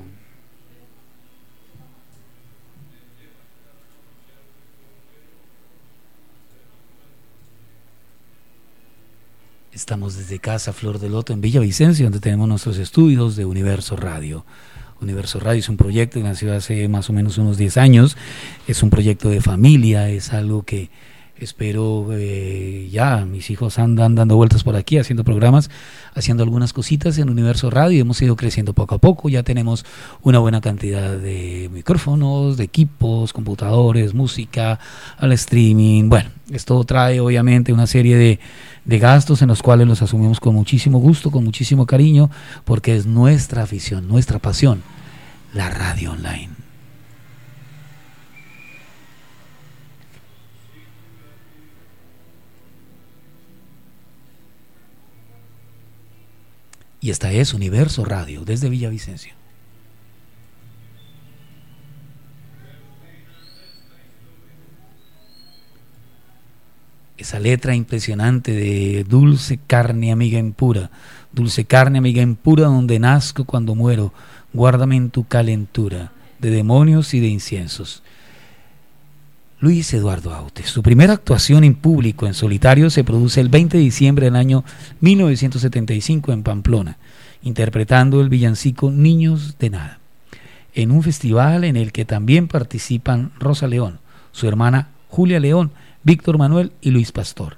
[9.72, 14.46] Estamos desde Casa Flor de Loto en Villavicencio, donde tenemos nuestros estudios de Universo Radio.
[15.00, 18.18] Universo Radio es un proyecto que nació hace más o menos unos 10 años,
[18.68, 20.90] es un proyecto de familia, es algo que
[21.40, 25.70] espero eh, ya, mis hijos andan dando vueltas por aquí, haciendo programas,
[26.14, 29.86] haciendo algunas cositas en Universo Radio, hemos ido creciendo poco a poco, ya tenemos
[30.22, 34.80] una buena cantidad de micrófonos, de equipos, computadores, música,
[35.18, 38.40] al streaming, bueno, esto trae obviamente una serie de,
[38.86, 42.30] de gastos en los cuales los asumimos con muchísimo gusto, con muchísimo cariño,
[42.66, 44.82] porque es nuestra afición, nuestra pasión,
[45.54, 46.59] la radio online.
[57.02, 59.34] Y esta es Universo Radio desde Villavicencio.
[67.18, 70.90] Esa letra impresionante de dulce carne amiga impura,
[71.34, 74.14] dulce carne amiga impura donde nazco cuando muero,
[74.54, 78.04] guárdame en tu calentura, de demonios y de inciensos.
[79.62, 80.70] Luis Eduardo Autes.
[80.70, 84.64] Su primera actuación en público en solitario se produce el 20 de diciembre del año
[85.02, 86.98] 1975 en Pamplona,
[87.44, 90.00] interpretando el villancico Niños de Nada,
[90.74, 94.00] en un festival en el que también participan Rosa León,
[94.32, 95.72] su hermana Julia León,
[96.04, 97.58] Víctor Manuel y Luis Pastor.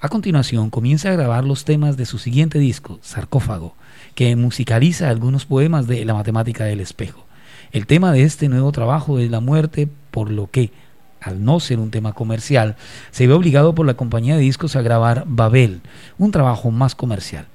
[0.00, 3.76] A continuación comienza a grabar los temas de su siguiente disco, Sarcófago,
[4.16, 7.26] que musicaliza algunos poemas de La matemática del espejo.
[7.70, 10.72] El tema de este nuevo trabajo es la muerte, por lo que
[11.32, 12.76] no ser un tema comercial,
[13.10, 15.80] se ve obligado por la compañía de discos a grabar Babel,
[16.18, 17.46] un trabajo más comercial.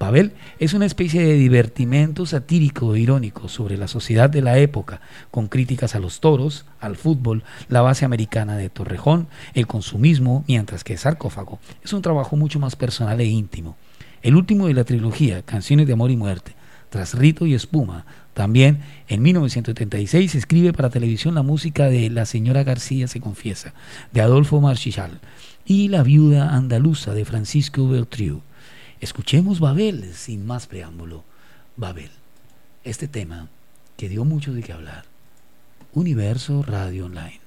[0.00, 5.02] Babel es una especie de divertimento satírico e irónico sobre la sociedad de la época,
[5.30, 10.84] con críticas a los toros, al fútbol, la base americana de Torrejón, el consumismo, mientras
[10.84, 13.76] que Sarcófago es un trabajo mucho más personal e íntimo.
[14.22, 16.54] El último de la trilogía, Canciones de Amor y Muerte,
[16.88, 22.62] tras Rito y Espuma, también en 1976 escribe para televisión la música de La señora
[22.62, 23.74] García se confiesa,
[24.12, 25.20] de Adolfo Marchichal,
[25.64, 28.42] y La viuda andaluza de Francisco Beltriu.
[29.00, 31.24] Escuchemos Babel sin más preámbulo.
[31.76, 32.10] Babel,
[32.84, 33.48] este tema
[33.96, 35.04] que dio mucho de qué hablar.
[35.92, 37.40] Universo Radio Online.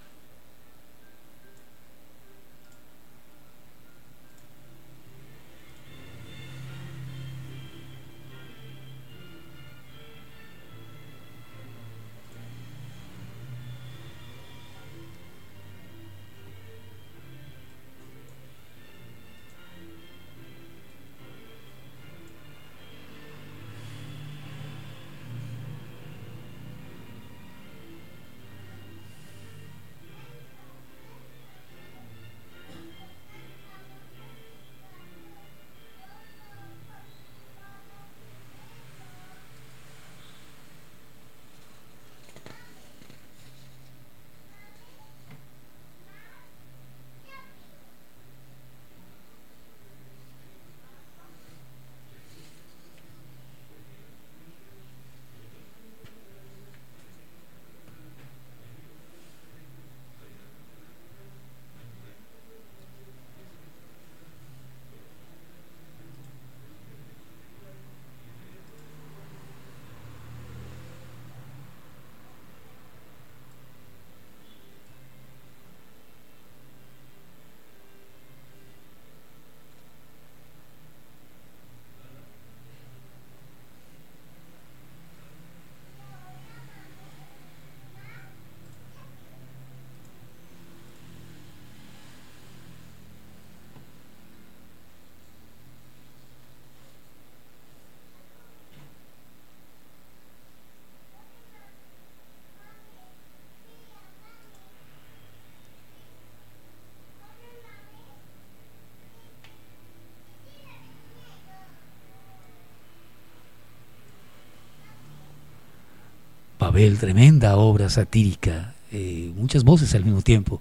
[116.74, 120.59] Babel, tremenda obra satírica, eh, muchas voces al mismo tiempo,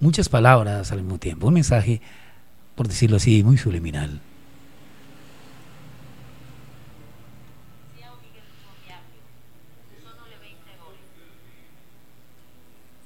[0.00, 2.00] muchas palabras al mismo tiempo, un mensaje,
[2.74, 4.20] por decirlo así, muy subliminal.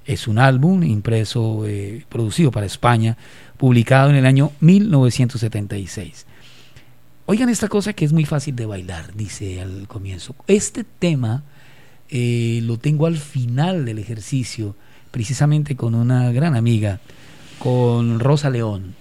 [0.08, 3.18] Es un álbum impreso, eh, producido para España,
[3.58, 6.24] publicado en el año 1976.
[7.26, 10.34] Oigan esta cosa que es muy fácil de bailar, dice al comienzo.
[10.46, 11.42] Este tema
[12.08, 14.74] eh, lo tengo al final del ejercicio,
[15.10, 17.00] precisamente con una gran amiga,
[17.58, 18.94] con Rosa León,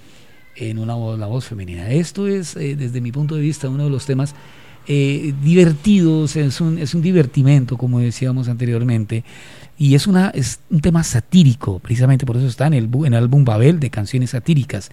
[0.57, 1.89] en una voz, la voz femenina.
[1.89, 4.35] Esto es, eh, desde mi punto de vista, uno de los temas
[4.89, 9.25] divertidos, es un, es un divertimento, como decíamos anteriormente,
[9.77, 13.15] y es, una, es un tema satírico, precisamente por eso está en el, en el
[13.15, 14.89] álbum Babel de canciones satíricas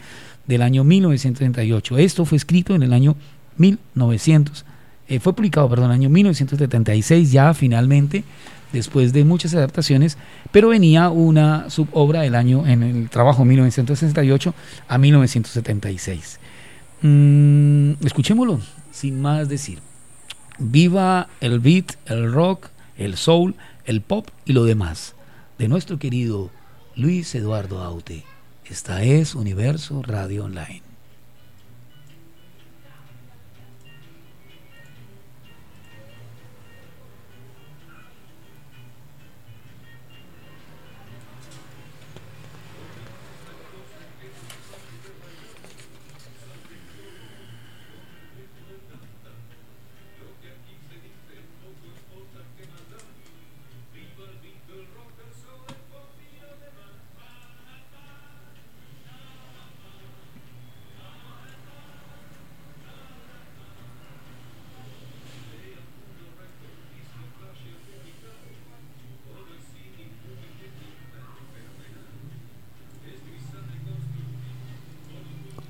[0.46, 1.98] del año 1938.
[1.98, 3.16] Esto fue escrito en el año
[3.56, 4.64] 1900,
[5.08, 8.24] eh, fue publicado, perdón, en el año 1976 ya finalmente,
[8.72, 10.18] después de muchas adaptaciones,
[10.52, 14.54] pero venía una subobra del año en el trabajo 1968
[14.88, 16.40] a 1976.
[17.00, 18.60] Mm, escuchémoslo,
[18.92, 19.78] sin más decir.
[20.58, 23.54] Viva el beat, el rock, el soul,
[23.84, 25.14] el pop y lo demás
[25.58, 26.50] de nuestro querido
[26.96, 28.24] Luis Eduardo Aute.
[28.64, 30.93] Esta es Universo Radio Online.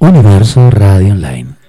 [0.05, 1.64] Universo Radio Online.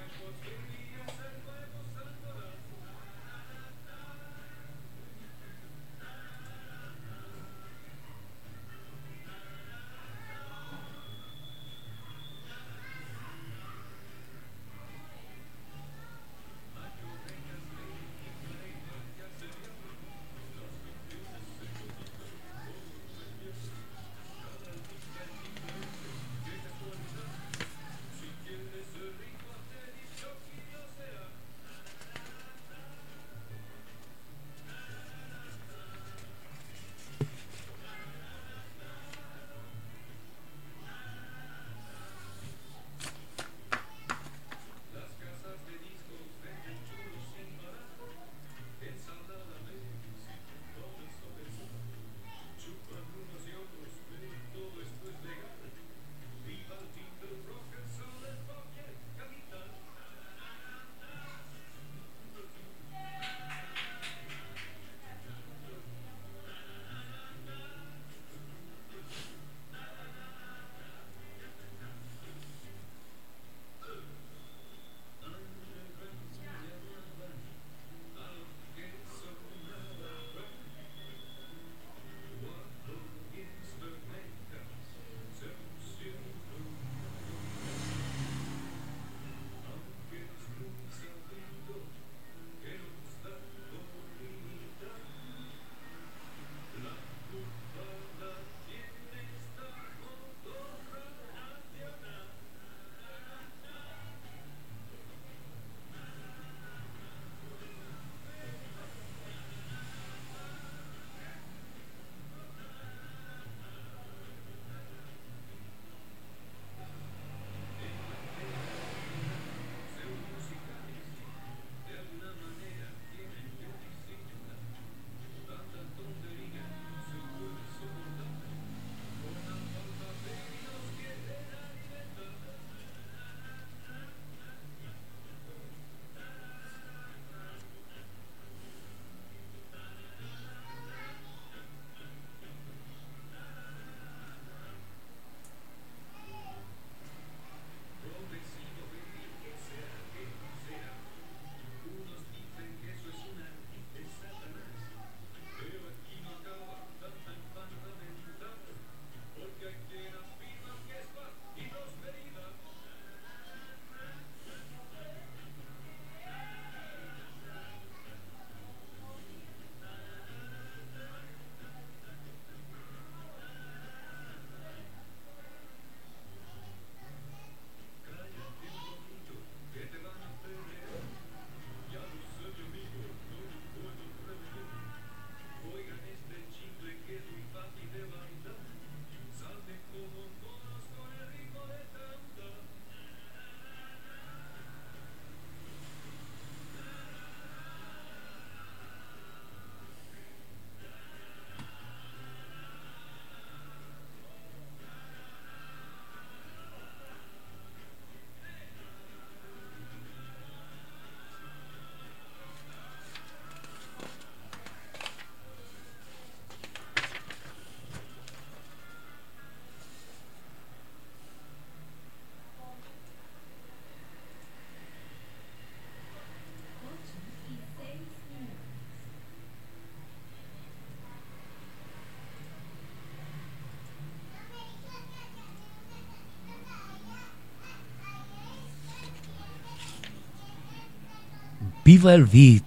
[241.86, 242.64] Viva el beat,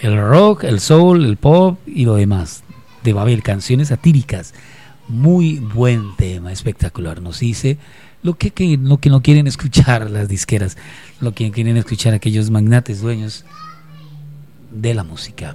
[0.00, 2.64] el rock, el soul, el pop y lo demás
[3.04, 4.54] de Babel, canciones satíricas.
[5.06, 7.22] Muy buen tema, espectacular.
[7.22, 7.78] Nos dice
[8.24, 10.76] lo que, lo que no quieren escuchar las disqueras,
[11.20, 13.44] lo que quieren escuchar aquellos magnates dueños
[14.72, 15.54] de la música.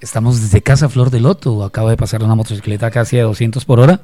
[0.00, 1.62] Estamos desde Casa Flor de Loto.
[1.62, 4.00] Acaba de pasar una motocicleta casi a 200 por hora.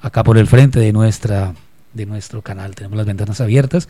[0.00, 1.52] Acá por el frente de, nuestra,
[1.92, 2.74] de nuestro canal.
[2.74, 3.86] Tenemos las ventanas abiertas,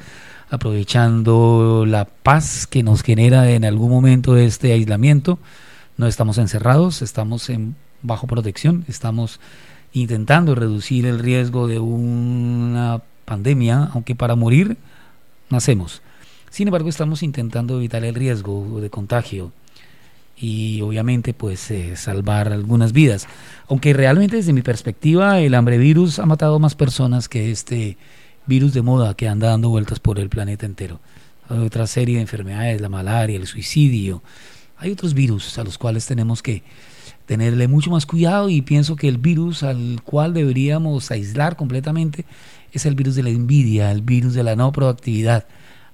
[0.51, 5.38] aprovechando la paz que nos genera en algún momento este aislamiento.
[5.97, 9.38] No estamos encerrados, estamos en bajo protección, estamos
[9.92, 14.78] intentando reducir el riesgo de una pandemia, aunque para morir
[15.49, 16.03] nacemos.
[16.51, 19.53] Sin embargo, estamos intentando evitar el riesgo de contagio
[20.37, 23.26] y obviamente pues eh, salvar algunas vidas.
[23.68, 27.97] Aunque realmente desde mi perspectiva el hambre virus ha matado más personas que este
[28.47, 31.01] virus de moda que anda dando vueltas por el planeta entero.
[31.48, 34.23] Hay otra serie de enfermedades, la malaria, el suicidio.
[34.78, 36.62] Hay otros virus a los cuales tenemos que
[37.24, 42.24] tenerle mucho más cuidado y pienso que el virus al cual deberíamos aislar completamente
[42.73, 45.47] es el virus de la envidia, el virus de la no proactividad,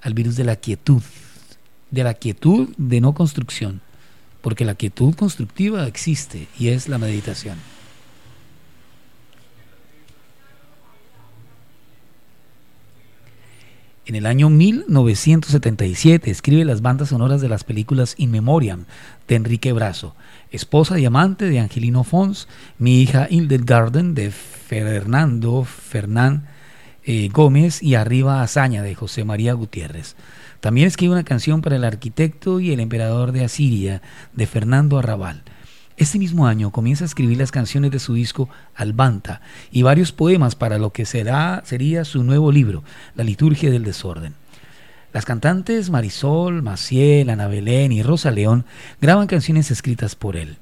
[0.02, 1.00] el virus de la quietud,
[1.90, 3.80] de la quietud de no construcción
[4.42, 7.56] porque la quietud constructiva existe y es la meditación.
[14.04, 18.84] En el año 1977 escribe las bandas sonoras de las películas In Memoriam
[19.28, 20.16] de Enrique Brazo,
[20.50, 22.48] esposa y amante de Angelino Fons,
[22.78, 26.48] mi hija Garden de Fernando Fernán
[27.04, 30.16] eh, Gómez y Arriba Hazaña de José María Gutiérrez.
[30.62, 34.00] También escribe una canción para el arquitecto y el emperador de Asiria,
[34.32, 35.42] de Fernando Arrabal.
[35.96, 39.40] Este mismo año comienza a escribir las canciones de su disco Albanta
[39.72, 42.84] y varios poemas para lo que será, sería su nuevo libro,
[43.16, 44.34] La liturgia del desorden.
[45.12, 48.64] Las cantantes Marisol, Maciel, Ana Belén y Rosa León
[49.00, 50.58] graban canciones escritas por él.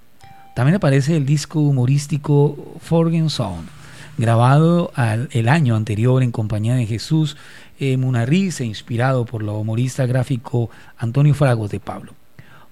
[0.56, 3.68] También aparece el disco humorístico Forgen Sound,
[4.16, 4.93] grabado
[5.31, 7.36] el año anterior en compañía de Jesús
[7.81, 12.12] eh, Munarriz inspirado por lo humorista gráfico Antonio Fragos de Pablo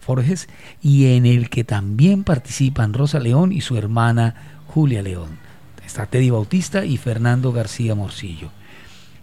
[0.09, 0.49] Forges
[0.81, 4.35] y en el que también participan Rosa León y su hermana
[4.69, 5.39] Julia León.
[5.85, 8.51] Está Teddy Bautista y Fernando García Morcillo.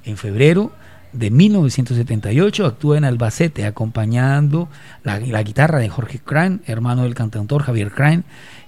[0.04, 0.72] En febrero
[1.12, 4.70] de 1978 actúa en Albacete acompañando
[5.04, 8.24] la, la guitarra de Jorge Crane, hermano del cantautor Javier Crane,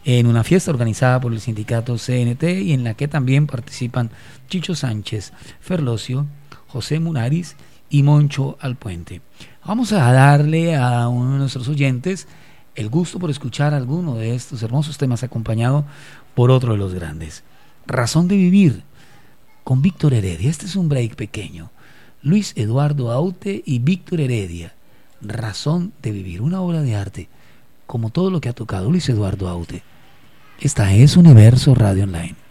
[0.05, 4.09] en una fiesta organizada por el sindicato CNT y en la que también participan
[4.47, 6.25] Chicho Sánchez, Ferlosio,
[6.67, 7.55] José Munaris
[7.89, 9.21] y Moncho Alpuente.
[9.65, 12.27] Vamos a darle a uno de nuestros oyentes
[12.75, 15.85] el gusto por escuchar alguno de estos hermosos temas acompañado
[16.35, 17.43] por otro de los grandes.
[17.85, 18.83] Razón de vivir
[19.63, 20.49] con Víctor Heredia.
[20.49, 21.71] Este es un break pequeño.
[22.21, 24.73] Luis Eduardo Aute y Víctor Heredia.
[25.21, 27.29] Razón de vivir, una obra de arte,
[27.87, 29.83] como todo lo que ha tocado Luis Eduardo Aute.
[30.59, 32.46] Esta es Universo Radio Online.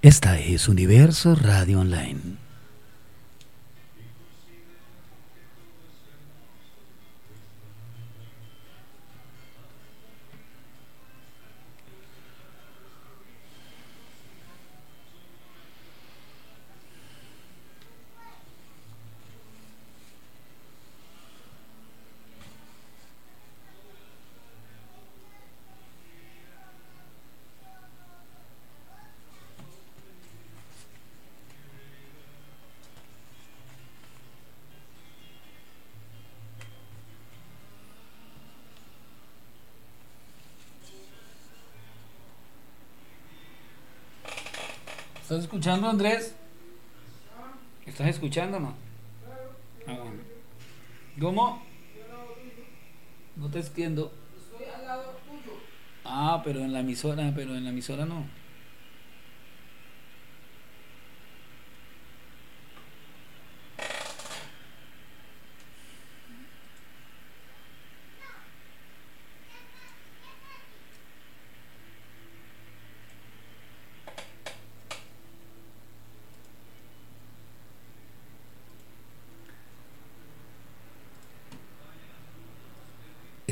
[0.00, 2.47] Esta es Universo Radio Online.
[45.48, 46.34] Escuchando, Andrés?
[47.86, 48.74] ¿Estás escuchando no?
[49.86, 50.20] Ah, bueno.
[51.18, 51.62] ¿Cómo?
[53.34, 54.12] No te entiendo.
[56.04, 58.26] Ah, pero en la emisora, pero en la emisora no.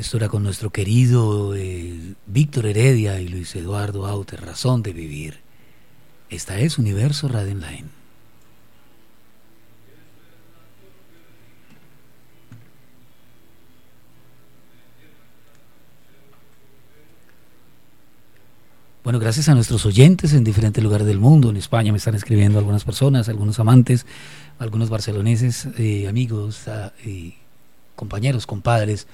[0.07, 5.41] Esto era con nuestro querido eh, Víctor Heredia y Luis Eduardo Aute, Razón de Vivir.
[6.29, 7.83] Esta es Universo Radio Online.
[19.03, 22.59] Bueno, gracias a nuestros oyentes en diferentes lugares del mundo, en España me están escribiendo
[22.59, 24.05] algunas personas, algunos amantes,
[24.57, 26.93] algunos barceloneses, eh, amigos, ah,
[27.97, 29.05] compañeros, compadres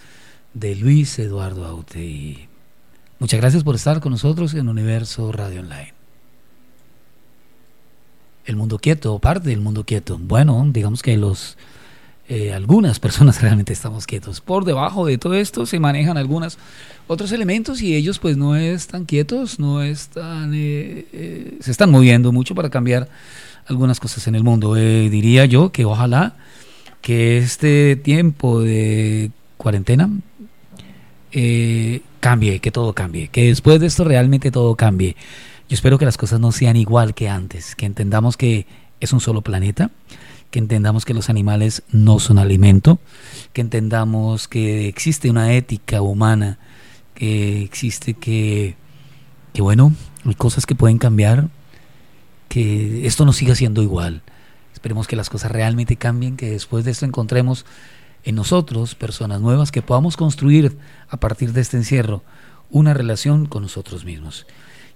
[0.53, 2.47] de Luis Eduardo Aute.
[3.19, 5.93] muchas gracias por estar con nosotros en Universo Radio Online.
[8.45, 10.17] El mundo quieto, parte del mundo quieto.
[10.19, 11.57] Bueno, digamos que los
[12.29, 14.41] eh, algunas personas realmente estamos quietos.
[14.41, 16.57] Por debajo de todo esto se manejan algunos
[17.07, 22.31] otros elementos y ellos pues no están quietos, no están, eh, eh, se están moviendo
[22.31, 23.09] mucho para cambiar
[23.65, 24.75] algunas cosas en el mundo.
[24.75, 26.35] diría yo que ojalá
[27.01, 30.09] que este tiempo de cuarentena
[31.33, 35.15] eh, cambie, que todo cambie, que después de esto realmente todo cambie.
[35.67, 38.67] Yo espero que las cosas no sean igual que antes, que entendamos que
[38.99, 39.89] es un solo planeta,
[40.51, 42.99] que entendamos que los animales no son alimento,
[43.51, 46.59] que entendamos que existe una ética humana,
[47.15, 48.75] que existe que,
[49.53, 49.91] que bueno,
[50.25, 51.49] hay cosas que pueden cambiar,
[52.47, 54.21] que esto no siga siendo igual.
[54.73, 57.65] Esperemos que las cosas realmente cambien, que después de esto encontremos
[58.23, 60.77] en nosotros, personas nuevas, que podamos construir
[61.09, 62.23] a partir de este encierro
[62.69, 64.45] una relación con nosotros mismos.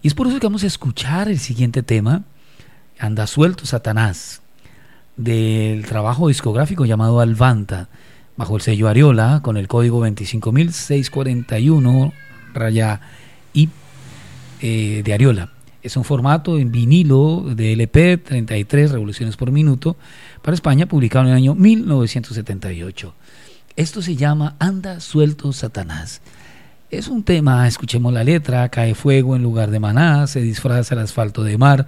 [0.01, 2.23] Y es por eso que vamos a escuchar el siguiente tema,
[2.99, 4.41] Anda suelto Satanás,
[5.15, 7.89] del trabajo discográfico llamado Alvanta,
[8.37, 12.13] bajo el sello Ariola, con el código 25641
[12.53, 13.01] raya
[13.53, 13.69] I
[14.61, 15.56] eh, de Ariola.
[15.87, 19.95] Es un formato en vinilo de LP, 33 revoluciones por minuto,
[20.41, 23.13] para España, publicado en el año 1978.
[23.77, 26.19] Esto se llama Anda suelto Satanás.
[26.91, 30.99] Es un tema, escuchemos la letra, cae fuego en lugar de maná, se disfraza el
[30.99, 31.87] asfalto de mar,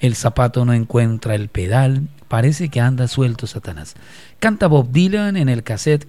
[0.00, 3.94] el zapato no encuentra el pedal, parece que anda suelto Satanás.
[4.40, 6.06] Canta Bob Dylan en el cassette,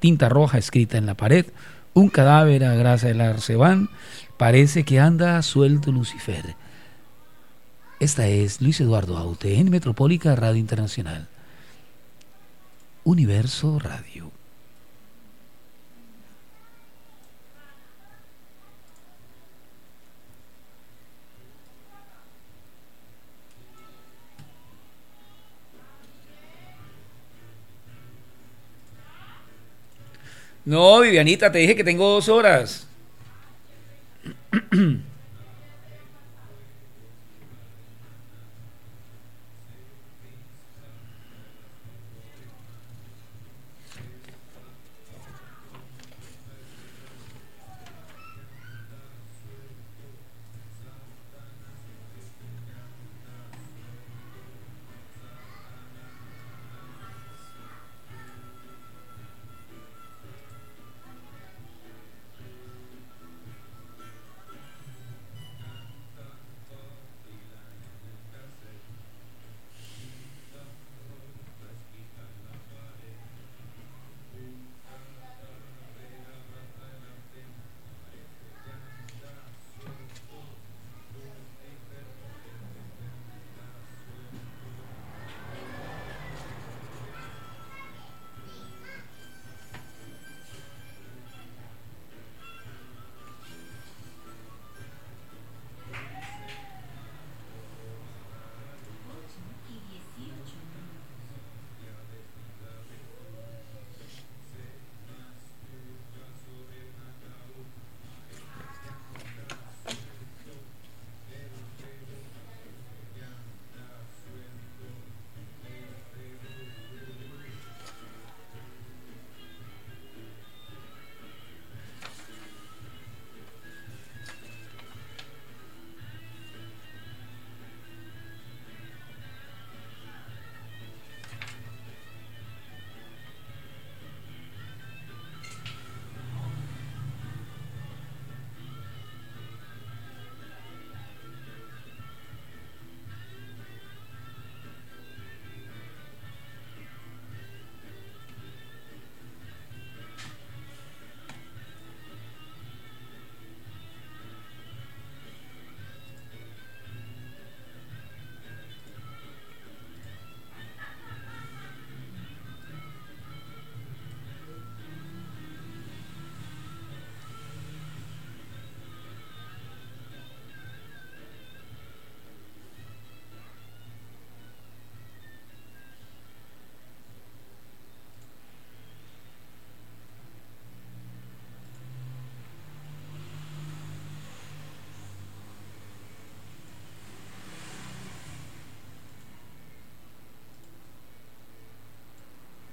[0.00, 1.46] tinta roja escrita en la pared,
[1.94, 3.90] un cadáver a grasa del arcebán,
[4.36, 6.56] parece que anda suelto Lucifer.
[8.00, 11.28] Esta es Luis Eduardo Aute en Metropólica Radio Internacional.
[13.04, 14.32] Universo Radio.
[30.64, 32.86] No, Vivianita, te dije que tengo dos horas.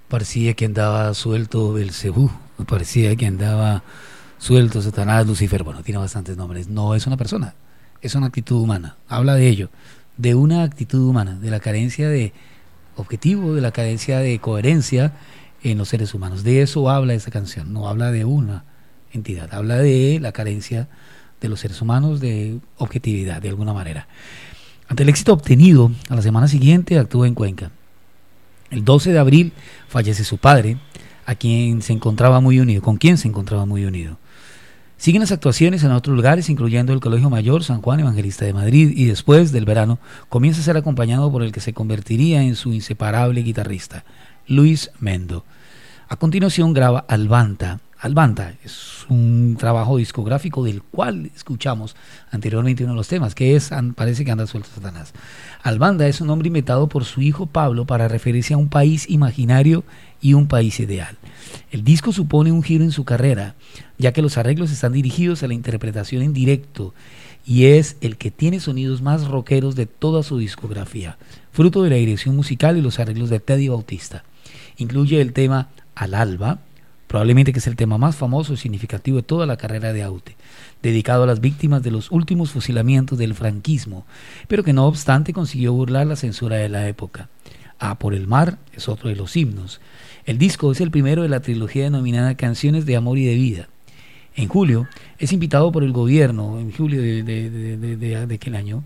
[0.08, 2.32] parecía que andaba suelto el Cebú,
[2.68, 3.84] parecía que andaba
[4.38, 6.68] suelto Satanás, Lucifer, bueno, tiene bastantes nombres.
[6.68, 7.56] No es una persona,
[8.02, 8.96] es una actitud humana.
[9.08, 9.70] Habla de ello,
[10.18, 12.34] de una actitud humana, de la carencia de
[12.96, 15.14] objetivo, de la carencia de coherencia
[15.64, 16.44] en los seres humanos.
[16.44, 18.64] De eso habla esa canción, no habla de una
[19.12, 20.88] entidad, habla de la carencia
[21.42, 24.08] de los seres humanos de objetividad, de alguna manera.
[24.88, 27.72] Ante el éxito obtenido, a la semana siguiente actúa en Cuenca.
[28.70, 29.54] El 12 de abril
[29.88, 30.78] fallece su padre,
[31.26, 34.18] a quien se encontraba muy unido, con quien se encontraba muy unido.
[34.98, 38.92] Siguen las actuaciones en otros lugares, incluyendo el Colegio Mayor San Juan Evangelista de Madrid,
[38.96, 42.74] y después del verano comienza a ser acompañado por el que se convertiría en su
[42.74, 44.06] inseparable guitarrista,
[44.48, 45.46] Luis Mendo.
[46.10, 47.80] A continuación graba Albanta.
[48.00, 51.96] Albanta es un trabajo discográfico del cual escuchamos
[52.30, 55.14] anteriormente uno de los temas, que es Parece que anda suelto Satanás.
[55.64, 59.84] Albanda es un nombre inventado por su hijo Pablo para referirse a un país imaginario
[60.22, 61.18] y un país ideal.
[61.72, 63.56] El disco supone un giro en su carrera,
[63.98, 66.94] ya que los arreglos están dirigidos a la interpretación en directo
[67.48, 71.18] y es el que tiene sonidos más rockeros de toda su discografía,
[71.52, 74.24] fruto de la dirección musical y los arreglos de Teddy Bautista.
[74.78, 76.60] Incluye el tema Al Alba,
[77.08, 80.36] probablemente que es el tema más famoso y significativo de toda la carrera de Aute,
[80.84, 84.06] dedicado a las víctimas de los últimos fusilamientos del franquismo,
[84.48, 87.30] pero que no obstante consiguió burlar la censura de la época.
[87.80, 89.82] A Por el Mar es otro de los himnos,
[90.26, 93.70] el disco es el primero de la trilogía denominada Canciones de Amor y de Vida.
[94.36, 94.88] En julio
[95.20, 98.84] es invitado por el gobierno, en julio de, de, aquel año,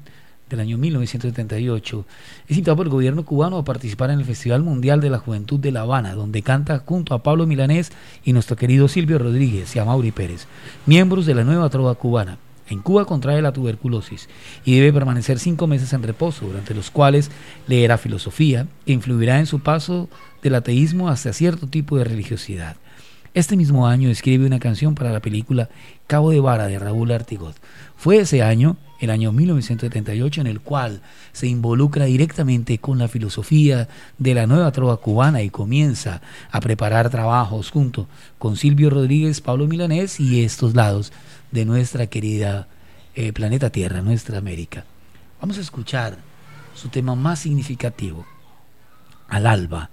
[0.51, 2.05] del año 1978,
[2.47, 5.59] es invitado por el gobierno cubano a participar en el Festival Mundial de la Juventud
[5.59, 7.91] de La Habana, donde canta junto a Pablo Milanés
[8.23, 10.47] y nuestro querido Silvio Rodríguez y a Mauri Pérez,
[10.85, 12.37] miembros de la nueva trova cubana.
[12.69, 14.29] En Cuba contrae la tuberculosis
[14.63, 17.31] y debe permanecer cinco meses en reposo, durante los cuales
[17.67, 20.09] leerá filosofía que influirá en su paso
[20.41, 22.77] del ateísmo hasta cierto tipo de religiosidad.
[23.33, 25.69] Este mismo año escribe una canción para la película
[26.05, 27.55] Cabo de Vara de Raúl Artigot.
[27.95, 31.01] Fue ese año, el año 1978, en el cual
[31.31, 33.87] se involucra directamente con la filosofía
[34.17, 36.21] de la nueva trova cubana y comienza
[36.51, 41.13] a preparar trabajos junto con Silvio Rodríguez, Pablo Milanés y estos lados
[41.51, 42.67] de nuestra querida
[43.15, 44.83] eh, planeta Tierra, nuestra América.
[45.39, 46.17] Vamos a escuchar
[46.75, 48.25] su tema más significativo,
[49.29, 49.89] Al Alba.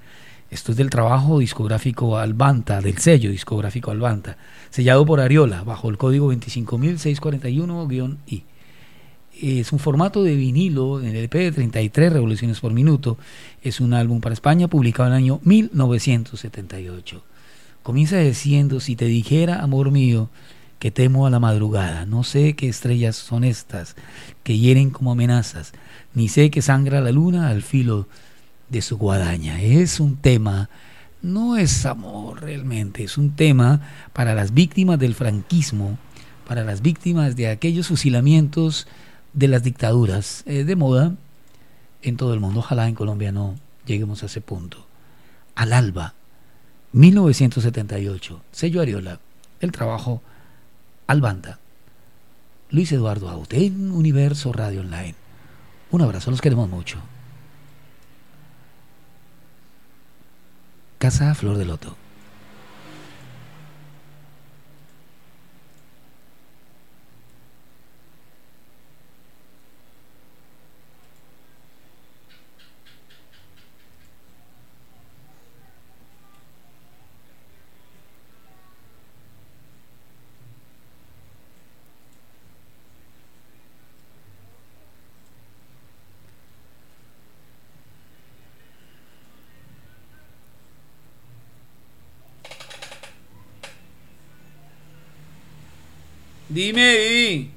[0.50, 4.38] Esto es del trabajo discográfico Albanta, del sello discográfico Albanta,
[4.70, 8.44] sellado por Ariola, bajo el código 25641-I.
[9.40, 13.18] Es un formato de vinilo en el EP de 33 revoluciones por minuto.
[13.62, 17.22] Es un álbum para España publicado en el año 1978.
[17.82, 20.30] Comienza diciendo, si te dijera, amor mío,
[20.78, 22.06] que temo a la madrugada.
[22.06, 23.96] No sé qué estrellas son estas
[24.42, 25.72] que hieren como amenazas,
[26.14, 28.08] ni sé que sangra la luna al filo
[28.68, 29.60] de su guadaña.
[29.62, 30.68] Es un tema,
[31.22, 33.80] no es amor realmente, es un tema
[34.12, 35.98] para las víctimas del franquismo,
[36.46, 38.86] para las víctimas de aquellos fusilamientos
[39.32, 41.14] de las dictaduras eh, de moda
[42.02, 42.60] en todo el mundo.
[42.60, 44.86] Ojalá en Colombia no lleguemos a ese punto.
[45.54, 46.14] Al alba,
[46.92, 49.20] 1978, sello Ariola,
[49.60, 50.22] el trabajo
[51.06, 51.58] Albanda,
[52.70, 55.14] Luis Eduardo Auten, Universo Radio Online.
[55.90, 56.98] Un abrazo, los queremos mucho.
[60.98, 62.07] Casa Flor de Loto.
[96.58, 97.50] Dime, Vivi.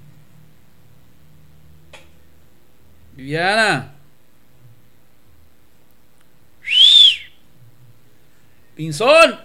[3.15, 3.95] Viviana.
[8.75, 9.39] Pinzón.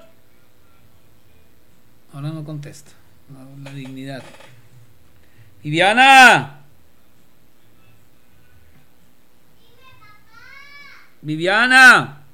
[2.13, 2.91] Ahora no contesta.
[3.65, 4.23] la dignidad.
[5.63, 6.61] Viviana.
[11.23, 12.26] Viviana.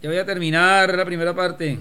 [0.00, 1.78] Ya voy a terminar la primera parte.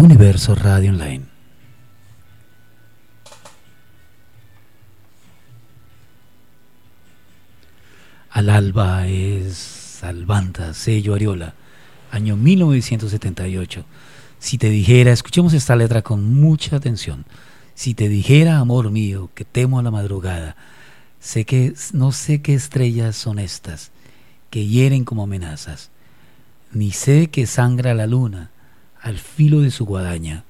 [0.00, 1.26] Universo Radio Online.
[8.30, 11.52] Al alba es Salvanta, sello Ariola,
[12.10, 13.84] año 1978.
[14.38, 17.26] Si te dijera, escuchemos esta letra con mucha atención.
[17.74, 20.56] Si te dijera, amor mío, que temo a la madrugada,
[21.20, 23.90] sé que no sé qué estrellas son estas
[24.48, 25.90] que hieren como amenazas,
[26.72, 28.50] ni sé que sangra la luna
[29.02, 30.44] al filo de su guadaña.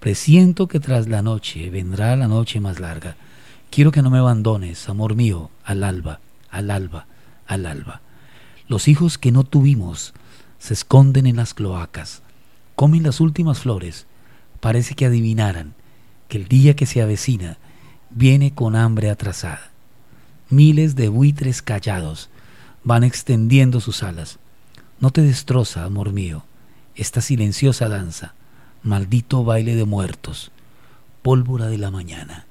[0.00, 3.16] Presiento que tras la noche vendrá la noche más larga.
[3.70, 7.06] Quiero que no me abandones, amor mío, al alba, al alba,
[7.46, 8.00] al alba.
[8.68, 10.14] Los hijos que no tuvimos
[10.58, 12.22] se esconden en las cloacas,
[12.74, 14.06] comen las últimas flores,
[14.60, 15.74] parece que adivinaran
[16.28, 17.58] que el día que se avecina
[18.10, 19.70] viene con hambre atrasada.
[20.50, 22.30] Miles de buitres callados
[22.84, 24.38] van extendiendo sus alas.
[25.00, 26.44] No te destroza, amor mío,
[26.98, 28.34] esta silenciosa danza,
[28.82, 30.50] maldito baile de muertos,
[31.22, 32.44] pólvora de la mañana.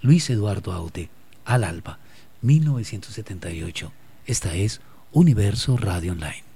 [0.00, 1.10] Luis Eduardo Aute,
[1.44, 1.98] Al Alba,
[2.40, 3.92] 1978.
[4.24, 4.80] Esta es
[5.12, 6.49] Universo Radio Online.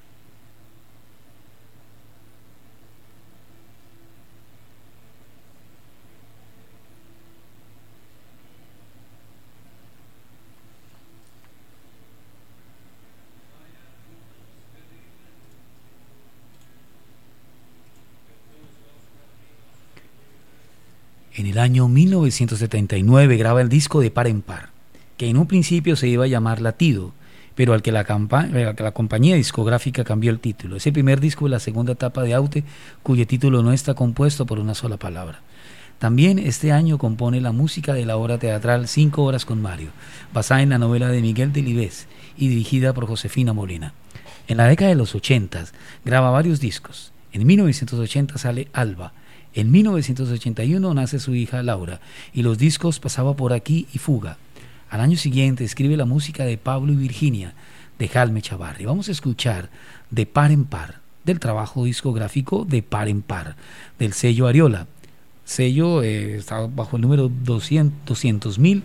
[21.37, 24.69] En el año 1979 graba el disco de Par en Par,
[25.17, 27.13] que en un principio se iba a llamar Latido,
[27.57, 28.05] pero al que la,
[28.79, 30.77] la compañía discográfica cambió el título.
[30.77, 32.63] Es el primer disco de la segunda etapa de Aute,
[33.03, 35.41] cuyo título no está compuesto por una sola palabra.
[35.99, 39.91] También este año compone la música de la obra teatral Cinco Horas con Mario,
[40.33, 42.07] basada en la novela de Miguel Delibes
[42.37, 43.93] y dirigida por Josefina Molina.
[44.47, 45.65] En la década de los 80
[46.05, 47.13] graba varios discos.
[47.33, 49.13] En 1980 sale Alba,
[49.55, 52.01] en 1981 nace su hija Laura
[52.33, 54.39] y los discos Pasaba por aquí y Fuga.
[54.91, 57.55] Al año siguiente escribe la música de Pablo y Virginia
[57.99, 58.85] de Jalme Chavarri.
[58.85, 59.71] Vamos a escuchar
[60.11, 63.57] de par en par del trabajo discográfico de par en par
[63.99, 64.87] del sello Ariola.
[65.45, 68.83] Sello eh, está bajo el número 200.000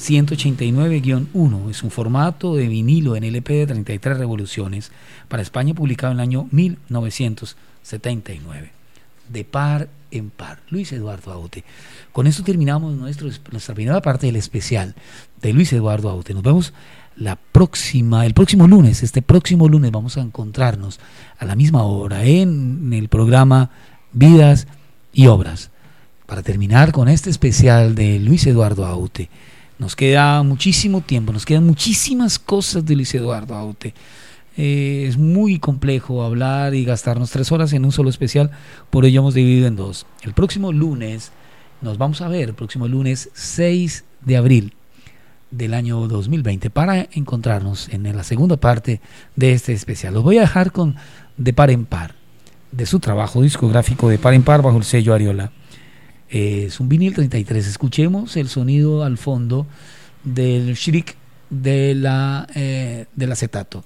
[0.00, 4.92] 189-1 es un formato de vinilo en LP de 33 revoluciones
[5.28, 8.70] para España publicado en el año 1979
[9.28, 10.60] de par en par.
[10.70, 11.64] Luis Eduardo Aute.
[12.12, 14.94] Con esto terminamos nuestro, nuestra primera parte del especial
[15.40, 16.34] de Luis Eduardo Aute.
[16.34, 16.72] Nos vemos
[17.16, 19.02] la próxima, el próximo lunes.
[19.02, 21.00] Este próximo lunes vamos a encontrarnos
[21.38, 23.70] a la misma hora en el programa
[24.12, 24.66] Vidas
[25.12, 25.70] y Obras.
[26.26, 29.28] Para terminar con este especial de Luis Eduardo Aute.
[29.78, 33.94] Nos queda muchísimo tiempo, nos quedan muchísimas cosas de Luis Eduardo Aute.
[34.62, 38.50] Eh, es muy complejo hablar y gastarnos tres horas en un solo especial,
[38.90, 40.04] por ello hemos dividido en dos.
[40.20, 41.32] El próximo lunes
[41.80, 44.74] nos vamos a ver, el próximo lunes 6 de abril
[45.50, 49.00] del año 2020, para encontrarnos en la segunda parte
[49.34, 50.12] de este especial.
[50.12, 50.94] Los voy a dejar con
[51.38, 52.14] De Par en Par,
[52.70, 55.52] de su trabajo discográfico De Par en Par bajo el sello Ariola.
[56.28, 57.66] es un vinil 33.
[57.66, 59.66] Escuchemos el sonido al fondo
[60.22, 61.16] del shriek
[61.48, 63.84] de la, eh, del acetato.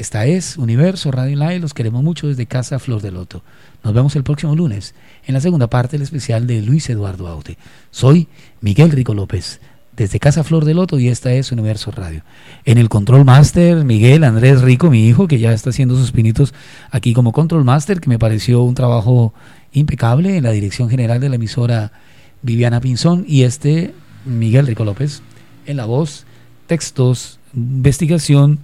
[0.00, 3.42] Esta es Universo Radio Live, los queremos mucho desde Casa Flor de Loto.
[3.84, 4.94] Nos vemos el próximo lunes
[5.26, 7.58] en la segunda parte del especial de Luis Eduardo Aute.
[7.90, 8.26] Soy
[8.62, 9.60] Miguel Rico López,
[9.94, 12.22] desde Casa Flor de Loto y esta es Universo Radio.
[12.64, 16.54] En el Control Master, Miguel Andrés Rico, mi hijo, que ya está haciendo sus pinitos
[16.90, 19.34] aquí como Control Master, que me pareció un trabajo
[19.72, 21.92] impecable en la dirección general de la emisora
[22.40, 23.92] Viviana Pinzón y este
[24.24, 25.20] Miguel Rico López
[25.66, 26.24] en la voz,
[26.66, 28.60] textos, investigación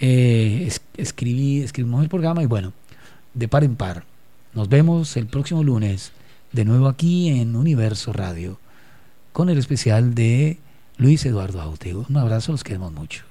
[0.00, 2.72] eh, escribí, escribimos el programa y bueno,
[3.34, 4.04] de par en par.
[4.54, 6.12] Nos vemos el próximo lunes,
[6.52, 8.58] de nuevo aquí en Universo Radio,
[9.32, 10.58] con el especial de
[10.96, 12.06] Luis Eduardo Autego.
[12.08, 13.29] Un abrazo, los queremos mucho.